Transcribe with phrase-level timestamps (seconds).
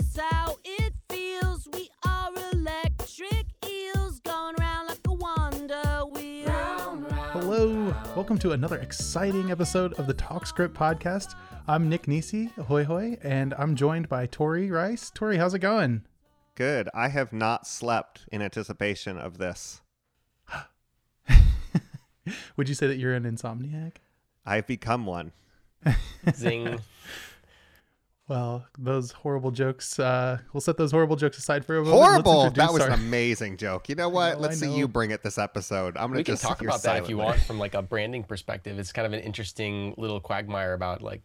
[0.00, 1.68] this how it feels.
[1.72, 6.50] We are electric eels going round like a wonder wheel.
[7.32, 11.34] Hello, welcome to another exciting episode of the TalkScript podcast.
[11.68, 15.10] I'm Nick Nisi, hoy hoy, and I'm joined by Tori Rice.
[15.14, 16.04] Tori, how's it going?
[16.54, 16.88] Good.
[16.94, 19.82] I have not slept in anticipation of this.
[22.56, 23.96] Would you say that you're an insomniac?
[24.46, 25.32] I've become one.
[26.34, 26.78] Zing.
[28.30, 29.98] Well, those horrible jokes.
[29.98, 32.00] Uh, we'll set those horrible jokes aside for a moment.
[32.00, 32.50] Horrible.
[32.50, 33.88] That was our- an amazing joke.
[33.88, 34.36] You know what?
[34.36, 35.96] know, Let's I see you bring it this episode.
[35.96, 37.74] I'm gonna We can just talk sit here about that if you want from like
[37.74, 38.78] a branding perspective.
[38.78, 41.22] It's kind of an interesting little quagmire about like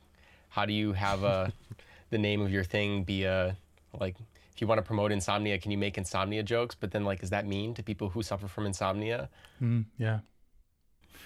[0.50, 1.54] how do you have a
[2.10, 3.56] the name of your thing be a
[3.94, 4.16] like
[4.56, 6.74] if you want to promote insomnia, can you make insomnia jokes?
[6.74, 9.30] But then like is that mean to people who suffer from insomnia?
[9.62, 10.22] Mm, yeah.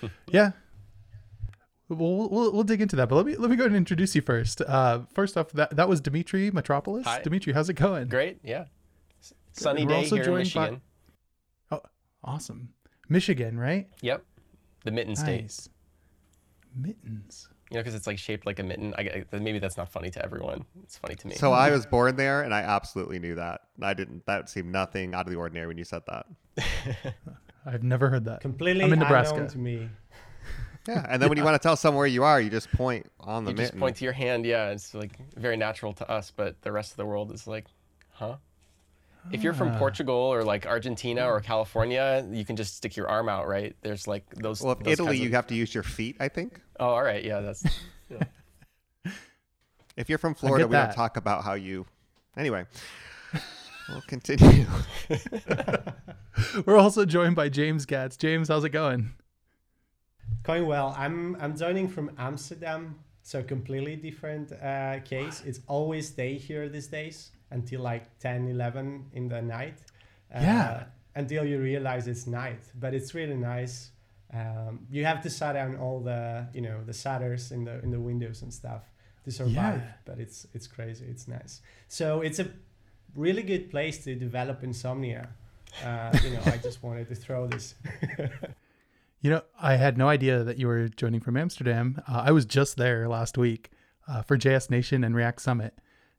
[0.27, 0.52] yeah.
[1.89, 4.13] We'll, we'll we'll dig into that, but let me let me go ahead and introduce
[4.16, 4.61] you first.
[4.61, 7.03] Uh, first off, that that was Dimitri Mitropoulos.
[7.05, 7.21] Hi.
[7.23, 8.07] Dimitri, how's it going?
[8.07, 8.65] Great, yeah.
[9.21, 10.81] S- Sunny We're day also here in joined by- Michigan.
[11.71, 11.81] Oh,
[12.23, 12.70] awesome.
[13.09, 13.87] Michigan, right?
[14.01, 14.23] Yep.
[14.85, 15.41] The mitten state.
[15.41, 15.70] Nice.
[16.76, 17.49] Mittens.
[17.71, 18.93] You know, because it's like shaped like a mitten.
[18.98, 20.65] I, I- maybe that's not funny to everyone.
[20.84, 21.35] It's funny to me.
[21.35, 23.62] So I was born there, and I absolutely knew that.
[23.81, 24.26] I didn't.
[24.27, 26.26] That seemed nothing out of the ordinary when you said that.
[27.65, 28.41] I've never heard that.
[28.41, 29.48] completely I'm in unknown Nebraska.
[29.49, 29.90] to me.
[30.88, 31.05] Yeah.
[31.10, 33.46] And then when you want to tell someone where you are, you just point on
[33.46, 34.46] the you just point to your hand.
[34.46, 37.66] Yeah, it's like very natural to us, but the rest of the world is like,
[38.12, 38.38] huh?
[39.32, 39.77] If you're from Ah.
[39.77, 43.76] Portugal or like Argentina or California, you can just stick your arm out, right?
[43.82, 44.62] There's like those.
[44.62, 46.16] well, if those Italy, kinds you of- have to use your feet.
[46.20, 46.60] I think.
[46.80, 47.24] Oh, all right.
[47.24, 47.64] Yeah, that's.
[49.98, 50.86] If you're from Florida, we that.
[50.88, 51.86] don't talk about how you.
[52.38, 52.66] Anyway,
[53.90, 54.66] we'll continue.
[56.66, 58.18] We're also joined by James Gatz.
[58.18, 59.12] James, how's it going?
[60.44, 60.96] Going well.
[60.98, 65.44] I'm I'm joining from Amsterdam, so completely different uh, case.
[65.46, 69.80] It's always day here these days until like 10, 11 in the night.
[70.34, 70.84] Uh, Yeah.
[71.16, 73.91] Until you realize it's night, but it's really nice.
[74.34, 77.92] Um, you have to shut down all the you know the shutters in the in
[77.92, 78.84] the windows and stuff
[79.26, 79.82] to survive.
[79.82, 79.94] Yeah.
[80.06, 81.06] But it's it's crazy.
[81.09, 81.62] It's nice.
[81.88, 82.48] So it's a
[83.16, 85.30] really good place to develop insomnia.
[85.84, 87.76] Uh, you know, I just wanted to throw this.
[89.22, 92.02] You know, I had no idea that you were joining from Amsterdam.
[92.07, 93.69] Uh, I was just there last week
[94.07, 95.74] uh, for JS Nation and React Summit,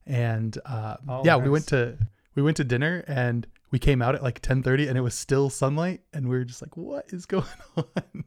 [0.06, 1.96] and uh, Oh, yeah, we went to
[2.34, 5.14] we went to dinner and we came out at like ten thirty, and it was
[5.14, 7.44] still sunlight, and we were just like, "What is going
[7.76, 8.24] on?"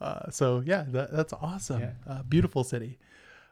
[0.00, 1.80] Uh, so yeah, that, that's awesome.
[1.80, 1.92] Yeah.
[2.06, 2.98] Uh, beautiful city.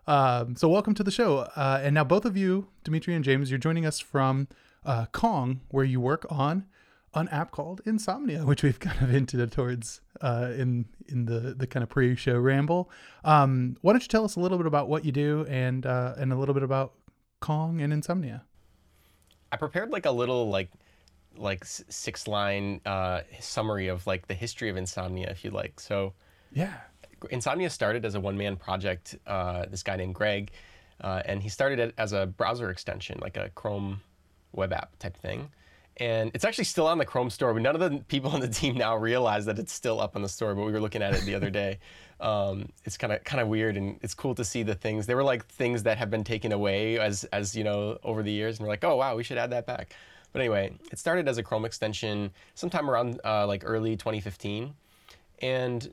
[0.06, 1.38] Um, so welcome to the show.
[1.56, 4.48] Uh, and now both of you, Dimitri and James, you're joining us from
[4.84, 6.66] uh, Kong, where you work on
[7.14, 11.66] an app called Insomnia, which we've kind of hinted towards uh, in in the the
[11.66, 12.90] kind of pre-show ramble.
[13.24, 16.14] Um, why don't you tell us a little bit about what you do and uh,
[16.16, 16.94] and a little bit about
[17.40, 18.44] Kong and Insomnia?
[19.50, 20.70] I prepared like a little like
[21.36, 25.80] like six line uh, summary of like the history of insomnia, if you like.
[25.80, 26.14] So.
[26.52, 26.74] Yeah.
[27.30, 29.16] Insomnia started as a one man project.
[29.26, 30.50] Uh, this guy named Greg,
[31.00, 34.00] uh, and he started it as a browser extension, like a Chrome
[34.52, 35.48] web app type thing.
[35.98, 38.48] And it's actually still on the Chrome store, but none of the people on the
[38.48, 40.54] team now realize that it's still up on the store.
[40.54, 41.78] But we were looking at it the other day.
[42.20, 45.06] Um, it's kind of kind of weird, and it's cool to see the things.
[45.06, 48.30] They were like things that have been taken away as as you know over the
[48.30, 49.96] years, and we're like, oh wow, we should add that back.
[50.32, 54.72] But anyway, it started as a Chrome extension sometime around uh, like early 2015,
[55.40, 55.92] and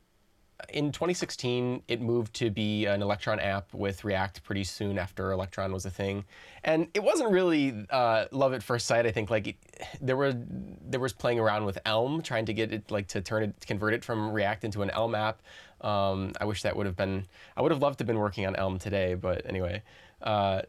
[0.68, 5.72] in 2016, it moved to be an Electron app with React pretty soon after Electron
[5.72, 6.25] was a thing,
[6.64, 9.06] and it wasn't really uh, love at first sight.
[9.06, 9.56] I think like it,
[10.02, 13.44] there were there was playing around with Elm, trying to get it like to turn
[13.44, 15.42] it convert it from React into an Elm app.
[15.81, 17.25] Um, I wish that would have been.
[17.56, 19.81] I would have loved to have been working on Elm today, but anyway.
[20.22, 20.62] Uh,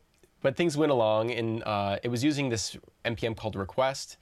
[0.42, 4.16] but things went along, and uh, it was using this npm called Request,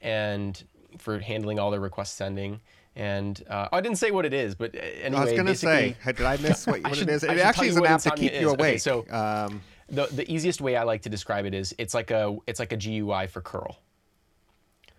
[0.00, 0.62] and
[0.96, 2.60] for handling all the request sending.
[2.96, 5.94] And uh, I didn't say what it is, but uh, anyway, I was gonna say,
[5.94, 7.22] basically- did I miss what, I what should- it is?
[7.22, 8.54] It actually tell is an app to keep you is.
[8.54, 12.10] Okay, so- um, the the easiest way I like to describe it is it's like
[12.10, 13.78] a it's like a GUI for curl.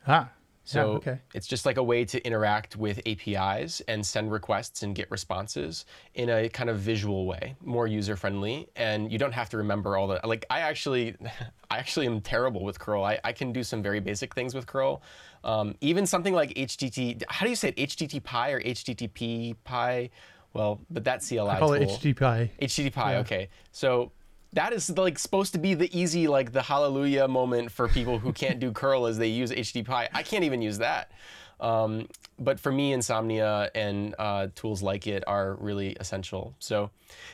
[0.08, 0.30] Ah.
[0.70, 1.20] So yeah, okay.
[1.34, 5.86] it's just like a way to interact with APIs and send requests and get responses
[6.14, 9.98] in a kind of visual way, more user friendly, and you don't have to remember
[9.98, 10.46] all the like.
[10.52, 11.16] I actually,
[11.72, 13.04] I actually am terrible with curl.
[13.04, 15.02] I, I can do some very basic things with curl.
[15.44, 17.24] Um, even something like HTTP.
[17.30, 17.78] How do you say it?
[17.78, 20.12] HTTP or HTTPie?
[20.54, 21.82] Well, but that CLI I call tool.
[21.82, 22.50] it HTTP.
[22.62, 23.20] HTTP, Yeah.
[23.20, 23.50] okay.
[23.72, 24.12] So
[24.54, 28.34] that is like supposed to be the easy, like the hallelujah moment for people who
[28.34, 30.08] can't do curl as they use HTTP.
[30.12, 31.12] I can't even use that.
[31.60, 32.08] Um,
[32.40, 36.56] but for me, Insomnia and uh, tools like it are really essential.
[36.60, 36.90] So,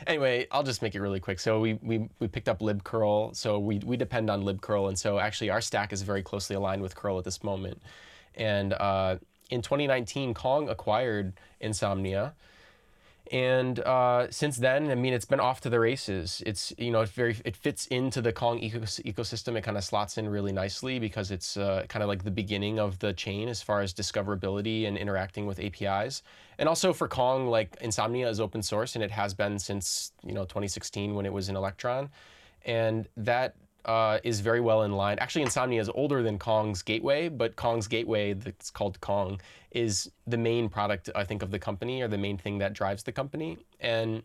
[0.07, 1.39] anyway, I'll just make it really quick.
[1.39, 3.35] So we we, we picked up libcurl.
[3.35, 6.81] So we we depend on libcurl, and so actually our stack is very closely aligned
[6.81, 7.81] with curl at this moment.
[8.33, 9.17] And uh,
[9.51, 12.33] in 2019, Kong acquired Insomnia.
[13.31, 16.43] And uh, since then, I mean, it's been off to the races.
[16.45, 19.57] It's you know, it's very it fits into the Kong ecos- ecosystem.
[19.57, 22.79] It kind of slots in really nicely because it's uh, kind of like the beginning
[22.79, 26.21] of the chain as far as discoverability and interacting with APIs.
[26.59, 30.33] And also for Kong, like Insomnia is open source and it has been since you
[30.33, 32.09] know 2016 when it was in Electron,
[32.63, 33.55] and that
[33.85, 35.17] uh, is very well in line.
[35.19, 39.39] Actually, Insomnia is older than Kong's Gateway, but Kong's Gateway, that's called Kong,
[39.71, 43.03] is the main product I think of the company or the main thing that drives
[43.03, 43.57] the company.
[43.79, 44.23] And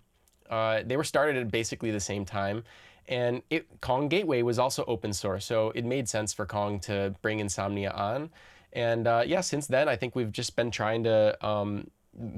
[0.48, 2.64] uh, they were started at basically the same time.
[3.08, 7.14] And it, Kong Gateway was also open source, so it made sense for Kong to
[7.22, 8.30] bring Insomnia on.
[8.72, 11.90] And uh, yeah, since then, I think we've just been trying to um,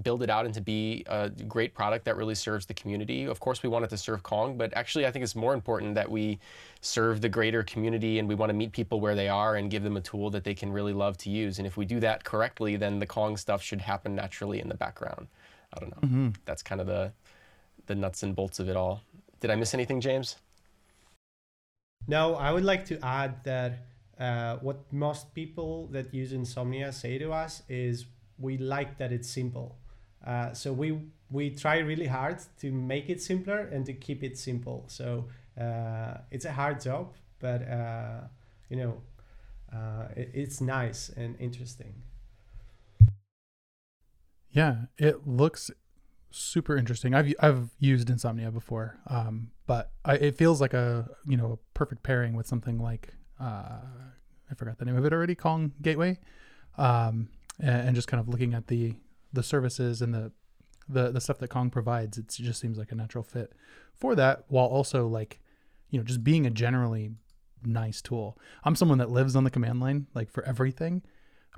[0.03, 3.25] build it out and to be a great product that really serves the community.
[3.25, 5.95] Of course, we want it to serve Kong, but actually, I think it's more important
[5.95, 6.39] that we
[6.83, 9.83] serve the greater community and we want to meet people where they are and give
[9.83, 11.59] them a tool that they can really love to use.
[11.59, 14.75] And if we do that correctly, then the Kong stuff should happen naturally in the
[14.75, 15.27] background.
[15.75, 16.09] I don't know.
[16.09, 16.29] Mm-hmm.
[16.45, 17.13] That's kind of the
[17.87, 19.03] the nuts and bolts of it all.
[19.41, 20.37] Did I miss anything, James?
[22.07, 23.73] No, I would like to add that
[24.19, 28.07] uh, what most people that use Insomnia say to us is
[28.39, 29.79] we like that it's simple.
[30.25, 31.01] Uh, so we
[31.31, 34.85] we try really hard to make it simpler and to keep it simple.
[34.87, 35.29] So
[35.61, 38.21] uh, it's a hard job, but uh,
[38.69, 39.01] you know
[39.73, 41.95] uh, it, it's nice and interesting.
[44.51, 45.71] Yeah, it looks
[46.31, 47.15] super interesting.
[47.15, 51.57] I've I've used Insomnia before, um, but I, it feels like a you know a
[51.75, 53.81] perfect pairing with something like uh,
[54.51, 56.19] I forgot the name of it already, Kong Gateway,
[56.77, 57.29] um,
[57.63, 58.95] and, just kind of looking at the
[59.33, 60.33] the services and the
[60.89, 62.19] the the stuff that Kong provides.
[62.19, 63.53] It just seems like a natural fit
[63.95, 65.41] for that, while also like
[65.91, 67.13] you know just being a generally
[67.65, 68.39] nice tool.
[68.65, 71.03] I'm someone that lives on the command line like for everything,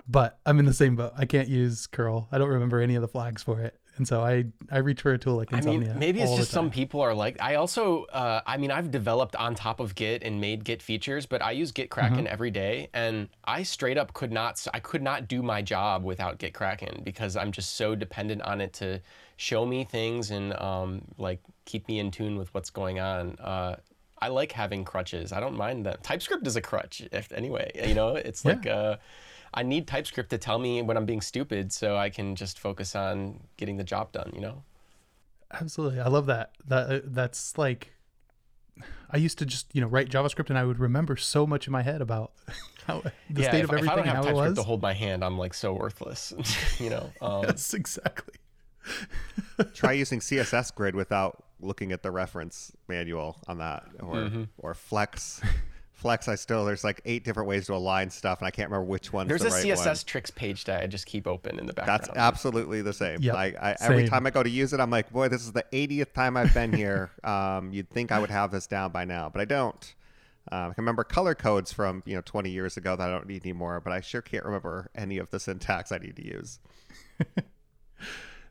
[0.06, 1.12] but I'm in the same boat.
[1.17, 2.29] I can't use curl.
[2.31, 3.81] I don't remember any of the flags for it.
[3.96, 6.70] And so I, I reach for a tool like I mean, maybe it's just some
[6.70, 7.41] people are like.
[7.41, 11.26] I also, uh, I mean, I've developed on top of Git and made Git features,
[11.26, 14.64] but I use Git Kraken every day, and I straight up could not.
[14.75, 18.61] I could not do my job without Git Kraken because I'm just so dependent on
[18.61, 19.00] it to
[19.37, 23.37] show me things and um, like keep me in tune with what's going on.
[23.38, 23.76] Uh,
[24.20, 25.32] I like having crutches.
[25.32, 26.02] I don't mind that.
[26.02, 27.70] TypeScript is a crutch, if anyway.
[27.87, 28.67] You know, it's like.
[28.67, 28.96] Uh,
[29.55, 32.97] I need TypeScript to tell me when I'm being stupid so I can just focus
[32.97, 34.65] on getting the job done, you know?
[35.53, 36.01] Absolutely.
[36.01, 36.51] I love that.
[36.67, 37.93] That uh, that's like
[39.11, 41.73] I used to just, you know, write JavaScript and I would remember so much in
[41.73, 42.33] my head about
[42.87, 44.51] how the yeah, state if, of if everything I don't and have how it TypeScript
[44.51, 44.59] was.
[44.59, 46.35] to hold my hand, I'm like so worthless,
[46.81, 47.11] you know?
[47.21, 48.35] Um, yes, exactly.
[49.73, 54.43] Try using CSS Grid without looking at the reference manual on that, or Mm-hmm.
[54.59, 55.41] or Flex.
[55.94, 58.91] Flex, I still there's like eight different ways to align stuff, and I can't remember
[58.91, 59.29] which one.
[59.29, 59.96] There's the a right CSS one.
[60.06, 62.00] tricks page that I just keep open in the background.
[62.02, 63.23] That's absolutely the same.
[63.23, 65.52] Yep, Like I, every time I go to use it, I'm like, boy, this is
[65.52, 67.11] the 80th time I've been here.
[67.25, 69.94] um, you'd think I would have this down by now, but I don't.
[70.52, 73.26] Um, I can remember color codes from you know 20 years ago that I don't
[73.26, 76.58] need anymore, but I sure can't remember any of the syntax I need to use.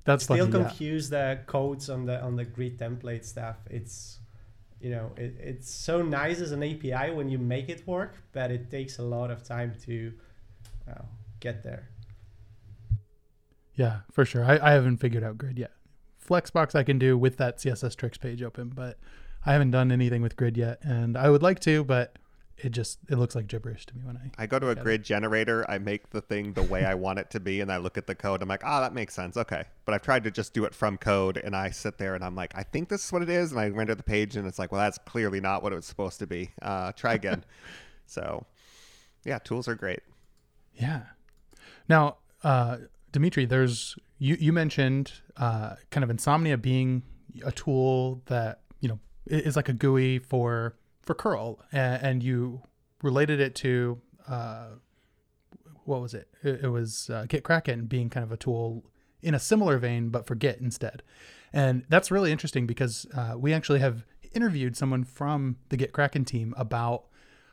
[0.06, 0.58] That's Still funny.
[0.60, 0.70] yeah.
[0.70, 3.58] confuse the codes on the on the grid template stuff.
[3.70, 4.20] It's
[4.84, 8.52] you know it, it's so nice as an API when you make it work, but
[8.52, 10.14] it takes a lot of time to
[10.92, 11.02] uh,
[11.40, 11.90] get there.
[13.76, 14.44] Yeah, for sure.
[14.44, 15.72] I, I haven't figured out grid yet.
[16.24, 19.00] Flexbox I can do with that CSS tricks page open, but
[19.46, 22.18] I haven't done anything with grid yet, and I would like to, but
[22.58, 24.44] it just it looks like gibberish to me when I.
[24.44, 24.84] I go to a Got it.
[24.84, 27.78] grid generator, I make the thing the way I want it to be, and I
[27.78, 28.42] look at the code.
[28.42, 29.38] I'm like, ah, that makes sense.
[29.38, 29.66] Okay.
[29.86, 32.36] But I've tried to just do it from code, and I sit there and I'm
[32.36, 33.52] like, I think this is what it is.
[33.52, 35.86] And I render the page, and it's like, well, that's clearly not what it was
[35.86, 36.52] supposed to be.
[36.62, 37.44] Uh, try again.
[38.06, 38.46] so,
[39.26, 40.02] yeah, tools are great.
[40.74, 41.02] Yeah.
[41.90, 42.78] Now, uh,
[43.12, 47.04] Dimitri, there's you you mentioned uh, kind of insomnia being
[47.44, 52.62] a tool that you know is like a GUI for for curl, and, and you
[53.02, 54.68] related it to uh,
[55.86, 56.28] what was it?
[56.42, 58.84] It, it was uh, Git Kraken being kind of a tool
[59.22, 61.04] in a similar vein, but for Git instead.
[61.52, 66.26] And that's really interesting because uh, we actually have interviewed someone from the Git Kraken
[66.26, 67.06] team about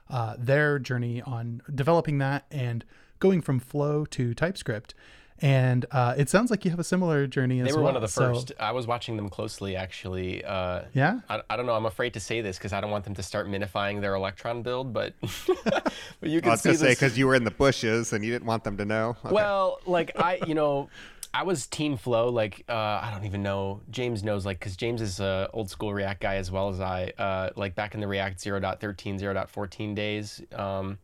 [0.09, 2.85] uh, their journey on developing that and
[3.19, 4.95] going from Flow to TypeScript.
[5.42, 7.87] And uh, it sounds like you have a similar journey as They were well.
[7.87, 8.52] one of the So- first.
[8.61, 10.44] I was watching them closely, actually.
[10.44, 11.20] Uh, Yeah?
[11.28, 11.75] I, I don't know.
[11.75, 14.62] I'm afraid to say this because I don't want them to start minifying their Electron
[14.62, 15.92] build, but, but
[16.23, 18.47] you I was see gonna say because you were in the bushes and you didn't
[18.47, 19.16] want them to know.
[19.25, 19.35] Okay.
[19.35, 20.88] Well, like I, you know,
[21.32, 22.28] I was Team Flow.
[22.28, 23.80] Like uh, I don't even know.
[23.90, 27.12] James knows, like, because James is a old school React guy as well as I.
[27.18, 30.99] Uh, like back in the React 0.13, 0.14 days, um,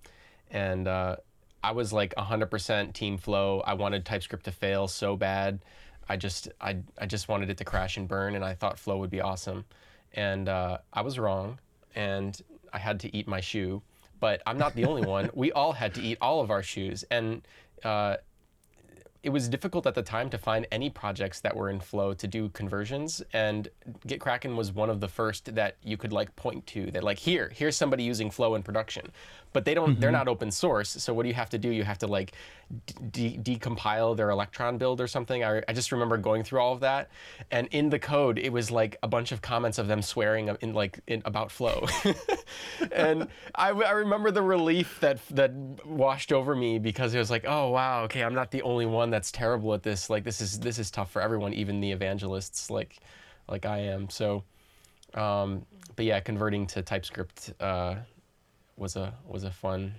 [0.50, 1.16] and uh,
[1.66, 3.60] I was like 100% Team Flow.
[3.66, 5.64] I wanted TypeScript to fail so bad.
[6.08, 8.98] I just, I, I just wanted it to crash and burn, and I thought Flow
[8.98, 9.64] would be awesome,
[10.14, 11.58] and uh, I was wrong,
[11.96, 12.40] and
[12.72, 13.82] I had to eat my shoe.
[14.20, 15.28] But I'm not the only one.
[15.34, 17.42] We all had to eat all of our shoes, and
[17.82, 18.18] uh,
[19.26, 22.28] it was difficult at the time to find any projects that were in Flow to
[22.28, 23.68] do conversions, and
[24.06, 27.50] GitKraken was one of the first that you could like point to that like here,
[27.52, 29.10] here's somebody using Flow in production,
[29.52, 30.18] but they don't, they're mm-hmm.
[30.18, 30.90] not open source.
[30.90, 31.70] So what do you have to do?
[31.70, 32.34] You have to like
[33.10, 35.42] de- decompile their Electron build or something.
[35.42, 37.10] I, I just remember going through all of that,
[37.50, 40.72] and in the code it was like a bunch of comments of them swearing in
[40.72, 41.84] like in, about Flow,
[42.92, 45.52] and I, I remember the relief that that
[45.84, 49.10] washed over me because it was like, oh wow, okay, I'm not the only one
[49.16, 50.10] that's terrible at this.
[50.10, 52.98] Like this is this is tough for everyone, even the evangelists like
[53.48, 54.10] like I am.
[54.10, 54.44] So,
[55.14, 55.64] um,
[55.96, 57.94] but yeah, converting to TypeScript uh,
[58.76, 59.94] was a was a fun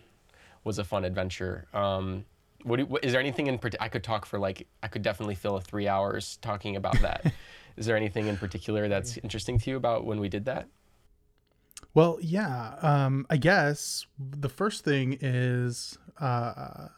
[0.63, 1.65] was a fun adventure.
[1.73, 2.25] Um,
[2.61, 3.83] what, do, what is there anything in particular?
[3.83, 7.33] I could talk for like I could definitely fill three hours talking about that.
[7.75, 10.67] is there anything in particular that's interesting to you about when we did that?
[11.95, 12.75] Well, yeah.
[12.83, 16.89] Um, I guess the first thing is uh,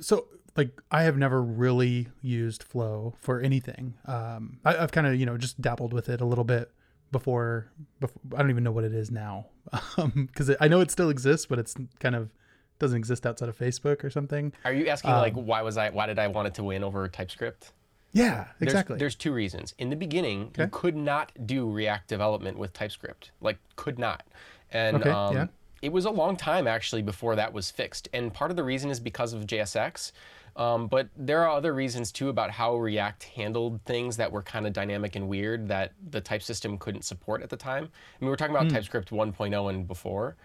[0.00, 3.94] so like I have never really used Flow for anything.
[4.04, 6.70] Um, I, I've kind of you know just dabbled with it a little bit
[7.10, 7.70] before.
[8.00, 9.46] Before I don't even know what it is now
[10.14, 12.30] because I know it still exists, but it's kind of
[12.78, 14.52] doesn't exist outside of Facebook or something.
[14.64, 17.08] Are you asking like why was I why did I want it to win over
[17.08, 17.72] TypeScript?
[18.12, 18.98] Yeah, There's- exactly.
[18.98, 19.74] There's, two reasons.
[19.78, 23.32] In the beginning, you could not do React development with TypeScript.
[23.40, 24.26] Like, could not.
[24.72, 25.46] And Okay, um, yeah.
[25.82, 28.08] it was a long time actually before that was fixed.
[28.14, 30.12] And part of the reason is because of JSX.
[30.58, 34.66] Um, but there are other reasons too about how React handled things that were kind
[34.66, 37.84] of dynamic and weird that the type system couldn't support at the time.
[37.84, 40.36] I mean, we're talking about TypeScript 1.0 and before.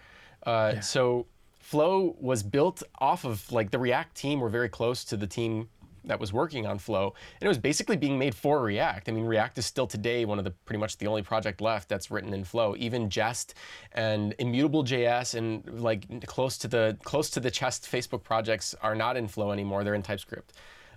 [0.46, 1.26] Uh, So
[1.58, 5.68] Flow was built off of like the React team were very close to the team
[6.06, 9.08] that was working on Flow, and it was basically being made for React.
[9.08, 11.88] I mean, React is still today one of the pretty much the only project left
[11.88, 12.74] that's written in Flow.
[12.78, 13.54] Even Jest
[13.92, 18.94] and Immutable JS and like close to the close to the Chest Facebook projects are
[18.94, 19.84] not in Flow anymore.
[19.84, 20.52] They're in TypeScript.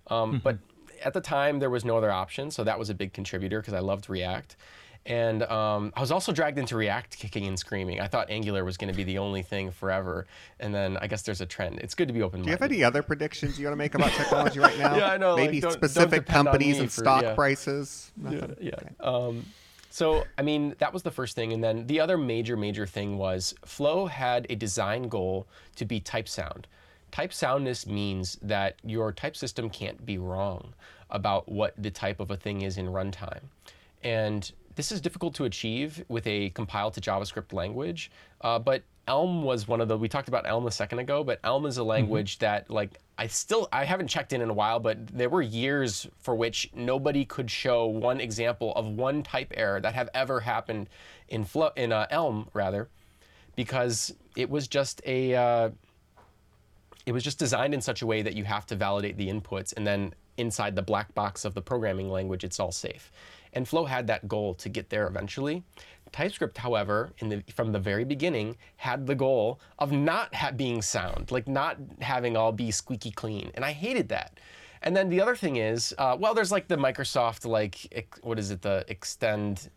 [0.07, 0.57] Um, But
[1.03, 3.73] at the time, there was no other option, so that was a big contributor because
[3.73, 4.55] I loved React.
[5.07, 8.01] And um, I was also dragged into React kicking and screaming.
[8.01, 10.27] I thought Angular was going to be the only thing forever.
[10.59, 11.79] And then I guess there's a trend.
[11.79, 13.95] It's good to be open Do you have any other predictions you want to make
[13.95, 14.95] about technology right now?
[14.97, 17.35] Yeah, I know, Maybe don't- don't specific on companies and for- stock yeah.
[17.35, 18.11] prices.
[18.17, 18.55] Nothing?
[18.59, 18.73] Yeah.
[18.99, 19.45] Um,
[19.89, 21.53] so, I mean, that was the first thing.
[21.53, 25.47] And then the other major, major thing was Flow had a design goal
[25.77, 26.67] to be type sound.
[27.11, 30.73] Type soundness means that your type system can't be wrong
[31.09, 33.43] about what the type of a thing is in runtime.
[34.03, 38.11] And this is difficult to achieve with a compiled to JavaScript language.
[38.41, 41.39] Uh, but Elm was one of the, we talked about Elm a second ago, but
[41.43, 44.79] Elm is a language that, like, I still, I haven't checked in in a while,
[44.79, 49.81] but there were years for which nobody could show one example of one type error
[49.81, 50.89] that have ever happened
[51.29, 52.87] in, Flo, in uh, Elm, rather,
[53.55, 55.69] because it was just a, uh,
[57.07, 59.73] it was just designed in such a way that you have to validate the inputs
[59.75, 63.11] and then inside the black box of the programming language it's all safe
[63.57, 65.63] and flow had that goal to get there eventually.
[66.11, 71.31] Typescript however the, from the very beginning had the goal of not ha- being sound
[71.31, 73.51] like not having all be squeaky clean.
[73.55, 74.39] And i hated that.
[74.83, 77.75] And then the other thing is uh, well there's like the microsoft like
[78.21, 79.69] what is it the extend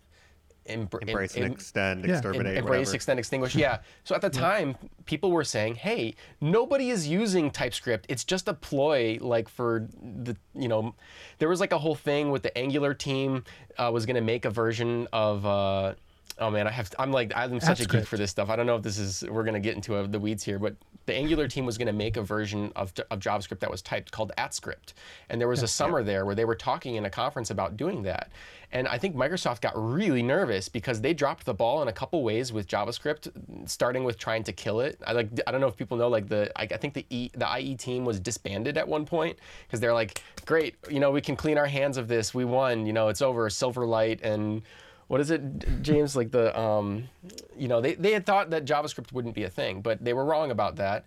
[0.69, 2.13] embr- Embrace and extend, Yeah.
[2.15, 2.95] exterminate, embrace, whatever.
[2.97, 3.55] extend, extinguish.
[3.55, 3.79] Yeah.
[4.05, 4.77] So at the time,
[5.07, 8.07] people were saying, "Hey, nobody is using TypeScript.
[8.09, 10.95] It's just a ploy, like for the, you know,
[11.39, 13.45] there was like a whole thing with the Angular team
[13.79, 15.95] uh, was going to make a version of." Uh,
[16.41, 16.91] Oh man, I have.
[16.99, 18.49] I'm like, I'm such a geek for this stuff.
[18.49, 19.23] I don't know if this is.
[19.29, 22.17] We're gonna get into uh the weeds here, but the Angular team was gonna make
[22.17, 24.95] a version of, of JavaScript that was typed called AtScript,
[25.29, 28.03] and there was a summer there where they were talking in a conference about doing
[28.05, 28.31] that.
[28.73, 32.23] And I think Microsoft got really nervous because they dropped the ball in a couple
[32.23, 33.29] ways with JavaScript,
[33.69, 34.99] starting with trying to kill it.
[35.07, 35.29] I like.
[35.47, 36.09] I don't know if people know.
[36.09, 39.39] Like the, I, I think the e, the IE team was disbanded at one point
[39.67, 42.33] because they're like, great, you know, we can clean our hands of this.
[42.33, 42.87] We won.
[42.87, 43.49] You know, it's over.
[43.51, 44.63] Silverlight and
[45.11, 45.43] what is it,
[45.83, 46.15] James?
[46.15, 47.09] Like the, um,
[47.59, 50.25] you know, they, they had thought that JavaScript wouldn't be a thing, but they were
[50.25, 51.05] wrong about that.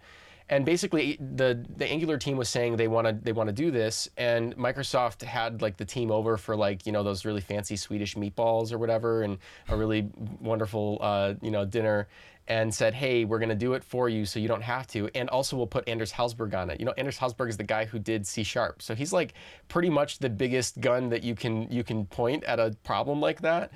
[0.50, 3.72] and basically the the Angular team was saying they want to they want to do
[3.72, 7.76] this, and Microsoft had like the team over for like you know those really fancy
[7.76, 9.38] Swedish meatballs or whatever, and
[9.70, 12.08] a really wonderful uh, you know dinner,
[12.48, 15.30] and said, hey, we're gonna do it for you so you don't have to, and
[15.30, 16.80] also we'll put Anders Hejlsberg on it.
[16.80, 19.34] You know, Anders Hejlsberg is the guy who did C sharp, so he's like
[19.70, 23.42] pretty much the biggest gun that you can you can point at a problem like
[23.42, 23.72] that.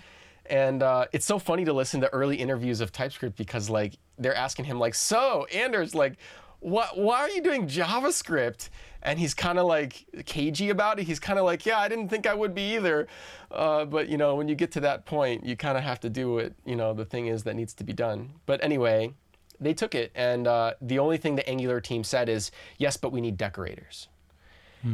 [0.49, 4.35] And uh, it's so funny to listen to early interviews of TypeScript because like they're
[4.35, 6.17] asking him like, so Anders, like,
[6.59, 6.97] what?
[6.97, 8.69] Why are you doing JavaScript?
[9.03, 11.03] And he's kind of like cagey about it.
[11.03, 13.07] He's kind of like, yeah, I didn't think I would be either.
[13.51, 16.09] Uh, but you know, when you get to that point, you kind of have to
[16.09, 18.31] do what you know the thing is that needs to be done.
[18.45, 19.13] But anyway,
[19.59, 23.11] they took it, and uh, the only thing the Angular team said is, yes, but
[23.11, 24.07] we need decorators.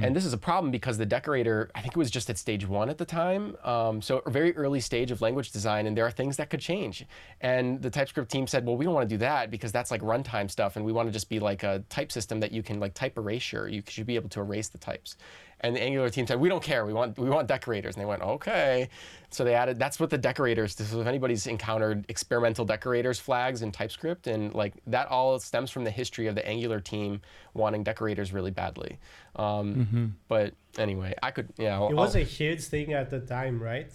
[0.02, 2.66] And this is a problem because the decorator, I think it was just at stage
[2.68, 3.58] one at the time.
[3.64, 6.62] Um, so a very early stage of language design, and there are things that could
[6.62, 7.06] change.
[7.42, 10.02] And the TypeScript team said, well, we don't want to do that because that's like
[10.02, 12.80] runtime stuff, and we want to just be like a type system that you can
[12.80, 13.68] like type erasure.
[13.68, 15.18] You should be able to erase the types.
[15.64, 16.86] And the Angular team said, we don't care.
[16.86, 17.96] We want we want decorators.
[17.96, 18.90] And they went, okay.
[19.30, 19.80] So they added.
[19.80, 20.76] That's what the decorators.
[20.76, 25.86] So if anybody's encountered experimental decorators flags in TypeScript, and like that all stems from
[25.86, 27.22] the history of the Angular team
[27.54, 29.00] wanting decorators really badly.
[29.38, 31.76] Um, But anyway, I could yeah.
[31.76, 33.92] I'll- It was I'll- a huge thing at the time, right?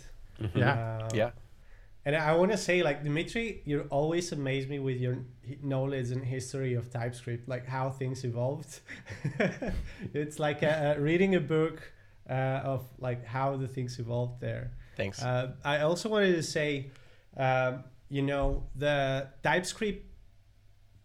[0.55, 0.73] Yeah.
[0.73, 1.31] Uh, yeah.
[2.09, 5.19] And I want to say, like Dimitri, you always amaze me with your
[5.63, 8.81] knowledge and history of TypeScript, like how things evolved.
[10.15, 11.93] it's like a, a reading a book
[12.27, 14.71] uh, of like how the things evolved there.
[14.97, 15.23] Thanks.
[15.23, 16.91] Uh, I also wanted to say,
[17.37, 20.07] um, you know, the TypeScript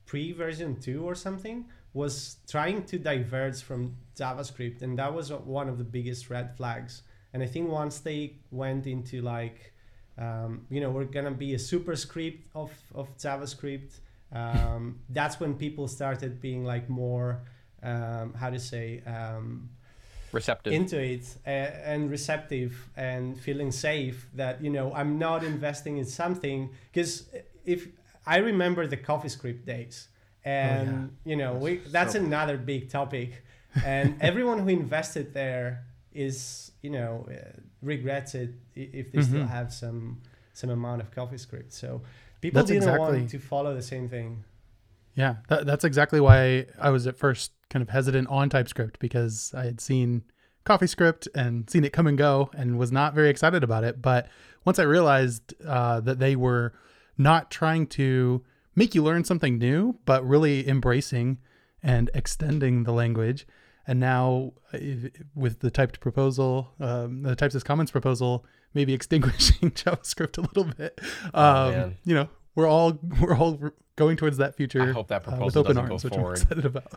[0.06, 5.68] pre version two or something was trying to diverge from JavaScript, and that was one
[5.68, 7.04] of the biggest red flags.
[7.34, 9.73] And I think once they went into like,
[10.18, 14.00] um, you know, we're gonna be a superscript of of JavaScript.
[14.32, 17.42] Um, that's when people started being like more,
[17.82, 19.70] um, how to say, um,
[20.32, 20.74] Receptive.
[20.74, 26.06] into it uh, and receptive and feeling safe that you know I'm not investing in
[26.06, 26.70] something.
[26.92, 27.28] Because
[27.66, 27.88] if
[28.26, 30.08] I remember the CoffeeScript days.
[30.46, 33.44] And you know we that's another big topic.
[33.86, 39.50] And everyone who invested there is you know uh, regrets it if they still Mhm.
[39.50, 40.22] have some
[40.54, 42.02] some amount of CoffeeScript so
[42.42, 44.44] people That's didn't exactly- want to follow the same thing
[45.16, 49.54] Yeah, that, that's exactly why I was at first kind of hesitant on TypeScript because
[49.56, 50.24] I had seen
[50.66, 54.02] CoffeeScript and seen it come and go and was not very excited about it.
[54.02, 54.28] But
[54.66, 56.74] once I realized uh, that they were
[57.18, 58.44] not trying to
[58.76, 61.38] make you learn something new, but really embracing
[61.84, 63.46] and extending the language.
[63.86, 64.54] And now,
[65.36, 70.64] with the typed proposal, um, the types as comments proposal, maybe extinguishing JavaScript a little
[70.66, 71.00] bit.
[71.34, 71.98] Oh, Um, man.
[72.06, 73.60] you know, we're all we're all
[73.96, 74.82] going towards that future.
[74.82, 76.38] I hope that uh, with proposal open doesn't go arms, which forward.
[76.38, 76.94] I'm excited about.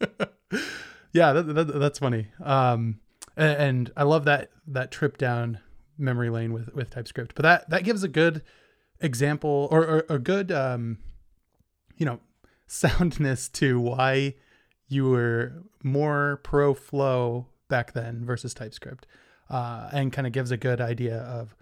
[1.12, 2.28] yeah, that, that, that's funny.
[2.42, 3.00] Um,
[3.36, 5.58] a- and, I love that that trip down
[5.98, 7.34] memory lane with with TypeScript.
[7.34, 8.42] But that that gives a good
[9.00, 10.98] example or, or a good um,
[11.96, 12.20] you know
[12.66, 14.34] soundness to why
[14.92, 19.06] you were more pro Flow back then versus TypeScript,
[19.48, 21.54] uh, and kind of gives a good idea of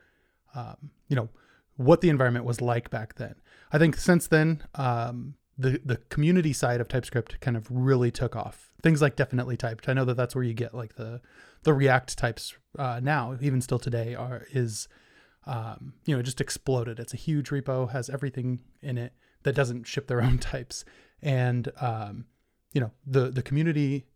[0.55, 1.29] um, you know
[1.77, 3.37] what the environment was like back then.
[3.73, 8.35] I think since then, um, the the community side of TypeScript kind of really took
[8.35, 8.73] off.
[8.83, 9.89] Things like definitely typed.
[9.89, 11.21] I know that that's where you get like the
[11.63, 14.89] the React types uh, now, even still today, are is
[15.47, 16.99] um, you know just exploded.
[16.99, 19.13] It's a huge repo, has everything in it
[19.43, 20.85] that doesn't ship their own types,
[21.23, 22.25] and um,
[22.73, 24.07] you know the the community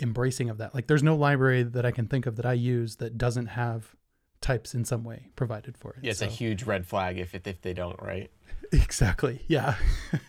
[0.00, 0.74] embracing of that.
[0.74, 3.94] Like, there's no library that I can think of that I use that doesn't have
[4.40, 5.98] types in some way provided for it.
[6.02, 8.30] Yeah, it's a huge red flag if if they don't, right?
[8.72, 9.44] Exactly.
[9.46, 9.76] Yeah.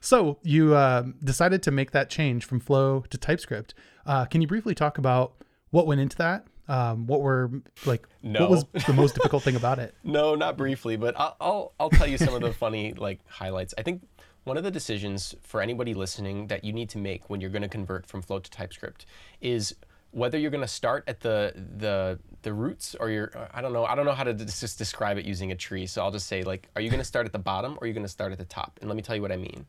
[0.02, 3.76] so you um decided to make that change from Flow to TypeScript.
[4.06, 5.34] Uh, can you briefly talk about
[5.70, 6.48] what went into that?
[6.68, 7.52] Um, what were
[7.86, 8.08] like?
[8.22, 9.94] What was the most difficult thing about it?
[10.04, 13.74] No, not briefly, but I'll, I'll I'll tell you some of the funny like highlights.
[13.78, 14.02] I think
[14.44, 17.62] one of the decisions for anybody listening that you need to make when you're going
[17.62, 19.06] to convert from Flow to TypeScript
[19.40, 19.76] is
[20.12, 23.86] whether you're going to start at the the the roots or you're I don't know
[23.86, 25.86] I don't know how to just describe it using a tree.
[25.86, 27.88] So I'll just say like, are you going to start at the bottom or are
[27.88, 28.78] you going to start at the top?
[28.82, 29.66] And let me tell you what I mean.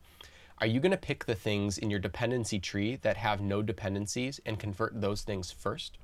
[0.59, 4.39] Are you going to pick the things in your dependency tree that have no dependencies
[4.45, 5.97] and convert those things first?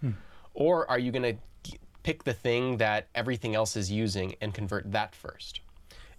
[0.00, 0.12] Hmm.
[0.54, 4.90] Or are you going to pick the thing that everything else is using and convert
[4.92, 5.60] that first?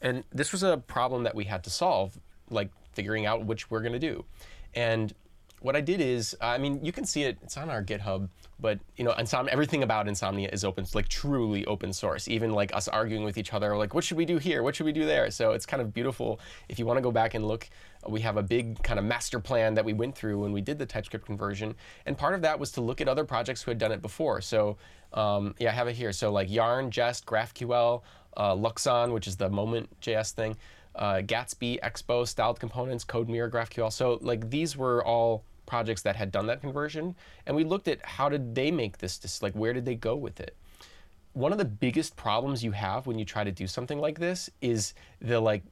[0.02, 3.82] And this was a problem that we had to solve, like figuring out which we're
[3.82, 4.26] going to do.
[4.74, 5.14] And
[5.62, 7.38] what I did is, I mean, you can see it.
[7.44, 11.66] It's on our GitHub, but you know, Insom- everything about Insomnia is open, like truly
[11.66, 12.28] open source.
[12.28, 14.64] Even like us arguing with each other, like what should we do here?
[14.64, 15.30] What should we do there?
[15.30, 16.40] So it's kind of beautiful.
[16.68, 17.70] If you want to go back and look,
[18.08, 20.80] we have a big kind of master plan that we went through when we did
[20.80, 21.76] the TypeScript conversion,
[22.08, 24.42] and part of that was to look at other projects who had done it before.
[24.42, 24.78] So
[25.14, 26.12] um, yeah, I have it here.
[26.12, 28.02] So like Yarn, Jest, GraphQL,
[28.38, 30.58] uh, Luxon, which is the Moment JS thing.
[30.96, 33.92] Uh, Gatsby, Expo, styled components, CodeMirror, GraphQL.
[33.92, 37.16] So like these were all projects that had done that conversion,
[37.46, 40.16] and we looked at how did they make this, this like where did they go
[40.16, 40.56] with it.
[41.34, 44.50] One of the biggest problems you have when you try to do something like this
[44.62, 45.64] is the like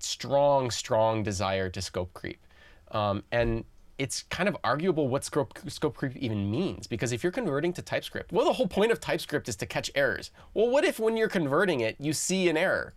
[0.00, 2.44] strong, strong desire to scope creep,
[2.90, 3.64] um, and
[3.98, 7.82] it's kind of arguable what scope, scope creep even means because if you're converting to
[7.82, 10.30] TypeScript, well, the whole point of TypeScript is to catch errors.
[10.54, 12.94] Well, what if when you're converting it, you see an error?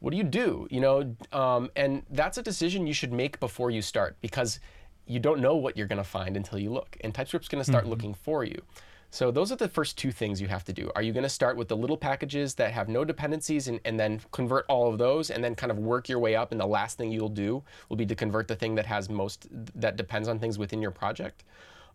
[0.00, 0.68] What do you do?
[0.70, 4.60] You know, um, and that's a decision you should make before you start because
[5.06, 7.68] you don't know what you're going to find until you look, and TypeScript's going to
[7.68, 8.62] start looking for you.
[9.10, 10.90] So those are the first two things you have to do.
[10.94, 13.98] Are you going to start with the little packages that have no dependencies and, and
[13.98, 16.66] then convert all of those and then kind of work your way up and the
[16.66, 20.28] last thing you'll do will be to convert the thing that has most that depends
[20.28, 21.44] on things within your project?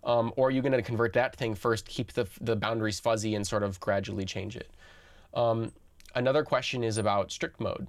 [0.03, 3.35] Um, or are you going to convert that thing first, keep the, the boundaries fuzzy
[3.35, 4.71] and sort of gradually change it?
[5.35, 5.71] Um,
[6.15, 7.87] another question is about strict mode.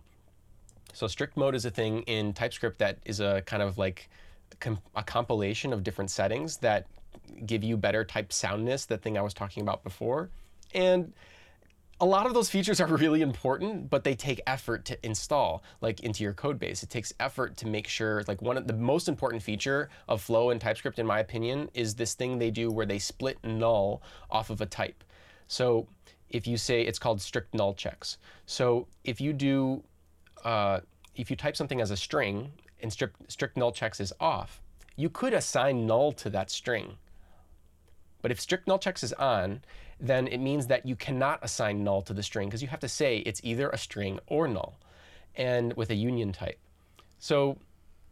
[0.93, 4.09] So strict mode is a thing in TypeScript that is a kind of like
[4.95, 6.87] a compilation of different settings that
[7.47, 10.31] give you better type soundness, the thing I was talking about before.
[10.75, 11.13] And
[12.01, 16.01] a lot of those features are really important, but they take effort to install like
[16.01, 16.83] into your code base.
[16.83, 20.51] It takes effort to make sure like one of the most important feature of Flow
[20.51, 24.51] and TypeScript in my opinion is this thing they do where they split null off
[24.51, 25.05] of a type.
[25.47, 25.87] So
[26.31, 28.19] if you say it's called strict null checks.
[28.47, 29.83] So if you do
[30.45, 30.81] uh,
[31.17, 34.61] if you type something as a string and strict, strict null checks is off,
[34.97, 36.97] you could assign null to that string.
[38.25, 39.61] But if strict null checks is on,
[40.01, 42.89] then it means that you cannot assign null to the string because you have to
[42.89, 44.79] say it's either a string or null
[45.37, 46.59] and with a union type.
[47.19, 47.59] So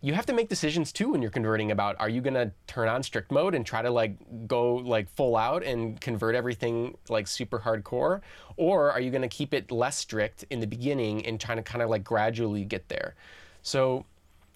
[0.02, 2.88] you have to make decisions too when you're converting about are you going to turn
[2.88, 7.26] on strict mode and try to like go like full out and convert everything like
[7.26, 8.20] super hardcore
[8.58, 11.62] or are you going to keep it less strict in the beginning and trying to
[11.62, 13.14] kind of like gradually get there.
[13.62, 14.04] So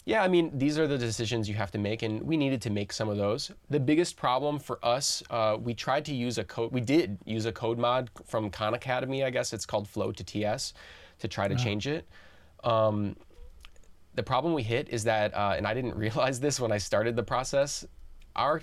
[0.07, 2.69] yeah, I mean, these are the decisions you have to make, and we needed to
[2.69, 3.51] make some of those.
[3.69, 7.45] The biggest problem for us, uh, we tried to use a code, we did use
[7.45, 10.73] a code mod from Khan Academy, I guess it's called Flow to TS,
[11.19, 12.07] to try to change it.
[12.63, 13.17] Um,
[14.15, 17.17] the problem we hit is that, uh, and I didn't realize this when I started
[17.17, 17.85] the process.
[18.37, 18.61] Our,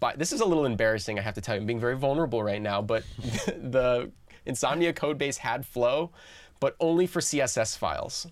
[0.00, 1.60] but this is a little embarrassing, I have to tell you.
[1.60, 3.04] I'm being very vulnerable right now, but
[3.46, 4.10] the
[4.46, 6.12] Insomnia code base had Flow,
[6.58, 8.28] but only for CSS files.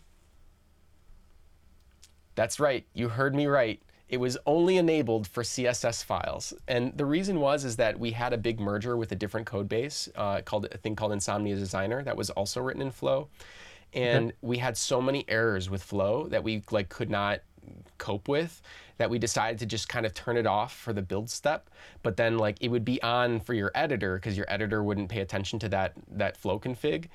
[2.34, 3.80] That's right, you heard me right.
[4.08, 8.32] It was only enabled for CSS files, and the reason was is that we had
[8.32, 12.02] a big merger with a different code base uh, called a thing called Insomnia Designer
[12.02, 13.28] that was also written in Flow,
[13.94, 17.40] and we had so many errors with Flow that we like could not
[17.98, 18.60] cope with
[18.98, 21.70] that we decided to just kind of turn it off for the build step.
[22.02, 25.20] But then like it would be on for your editor because your editor wouldn't pay
[25.20, 27.06] attention to that that flow config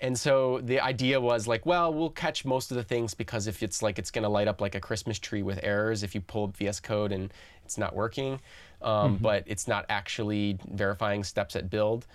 [0.00, 3.62] and so the idea was like well we'll catch most of the things because if
[3.62, 6.20] it's like it's going to light up like a christmas tree with errors if you
[6.20, 7.32] pull up vs code and
[7.68, 8.40] it's not working.
[8.80, 12.06] Um, but it's not actually verifying steps at build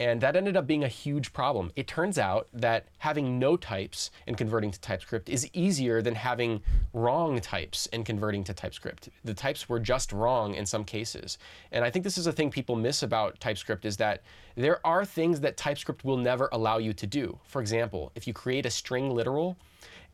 [0.00, 1.70] and that ended up being a huge problem.
[1.76, 6.62] It turns out that having no types and converting to TypeScript is easier than having
[6.94, 9.10] wrong types and converting to TypeScript.
[9.24, 11.36] The types were just wrong in some cases.
[11.70, 14.22] And I think this is a thing people miss about TypeScript is that
[14.56, 17.38] there are things that TypeScript will never allow you to do.
[17.44, 19.58] For example, if you create a string literal,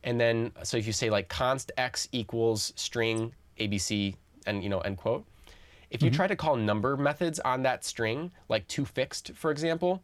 [0.03, 4.79] and then so if you say like const x equals string abc and you know
[4.81, 5.25] end quote
[5.89, 10.03] if you try to call number methods on that string, like toFixed, for example,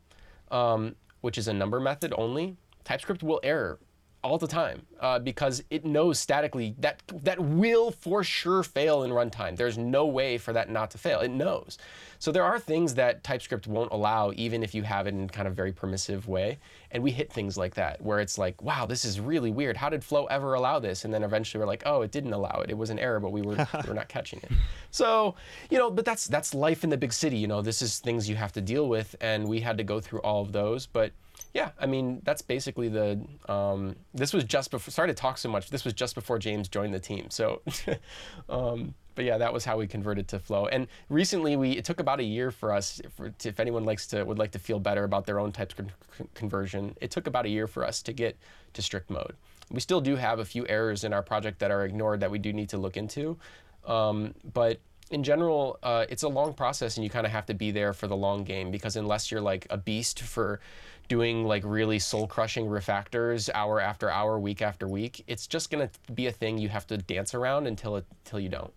[0.52, 3.80] um, which is a number method only, TypeScript will error
[4.24, 9.12] all the time uh, because it knows statically that that will for sure fail in
[9.12, 9.56] runtime.
[9.56, 11.20] There's no way for that not to fail.
[11.20, 11.78] It knows.
[12.20, 15.46] So there are things that TypeScript won't allow, even if you have it in kind
[15.46, 16.58] of very permissive way.
[16.92, 19.76] And we hit things like that where it's like, wow, this is really weird.
[19.76, 21.04] How did Flow ever allow this?
[21.04, 22.70] And then eventually we're like, oh, it didn't allow it.
[22.70, 24.52] It was an error, but we were we were not catching it.
[24.92, 25.36] So
[25.70, 27.38] you know, but that's that's life in the big city.
[27.38, 30.00] You know, this is things you have to deal with, and we had to go
[30.00, 31.12] through all of those, but
[31.54, 33.24] yeah, I mean that's basically the.
[33.48, 34.92] Um, this was just before.
[34.92, 35.70] Sorry to talk so much.
[35.70, 37.30] This was just before James joined the team.
[37.30, 37.62] So,
[38.50, 40.66] um, but yeah, that was how we converted to Flow.
[40.66, 43.00] And recently, we it took about a year for us.
[43.44, 46.98] If anyone likes to would like to feel better about their own TypeScript con- conversion,
[47.00, 48.36] it took about a year for us to get
[48.74, 49.36] to strict mode.
[49.70, 52.40] We still do have a few errors in our project that are ignored that we
[52.40, 53.38] do need to look into.
[53.86, 54.80] Um, but
[55.12, 57.94] in general, uh, it's a long process, and you kind of have to be there
[57.94, 60.60] for the long game because unless you're like a beast for
[61.08, 65.90] doing like really soul crushing refactors hour after hour, week after week, it's just gonna
[66.14, 68.74] be a thing you have to dance around until it until you don't.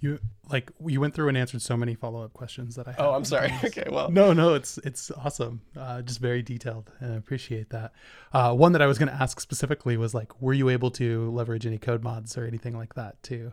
[0.00, 0.18] You
[0.50, 2.94] like you went through and answered so many follow up questions that I.
[2.98, 3.14] Oh.
[3.14, 3.50] I'm sorry.
[3.64, 5.62] okay, well, No, no, it's it's awesome.
[5.74, 7.92] Uh, just very detailed, and I appreciate that.
[8.32, 11.30] Uh, one that I was going to ask specifically was like, were you able to
[11.30, 13.52] leverage any code mods or anything like that to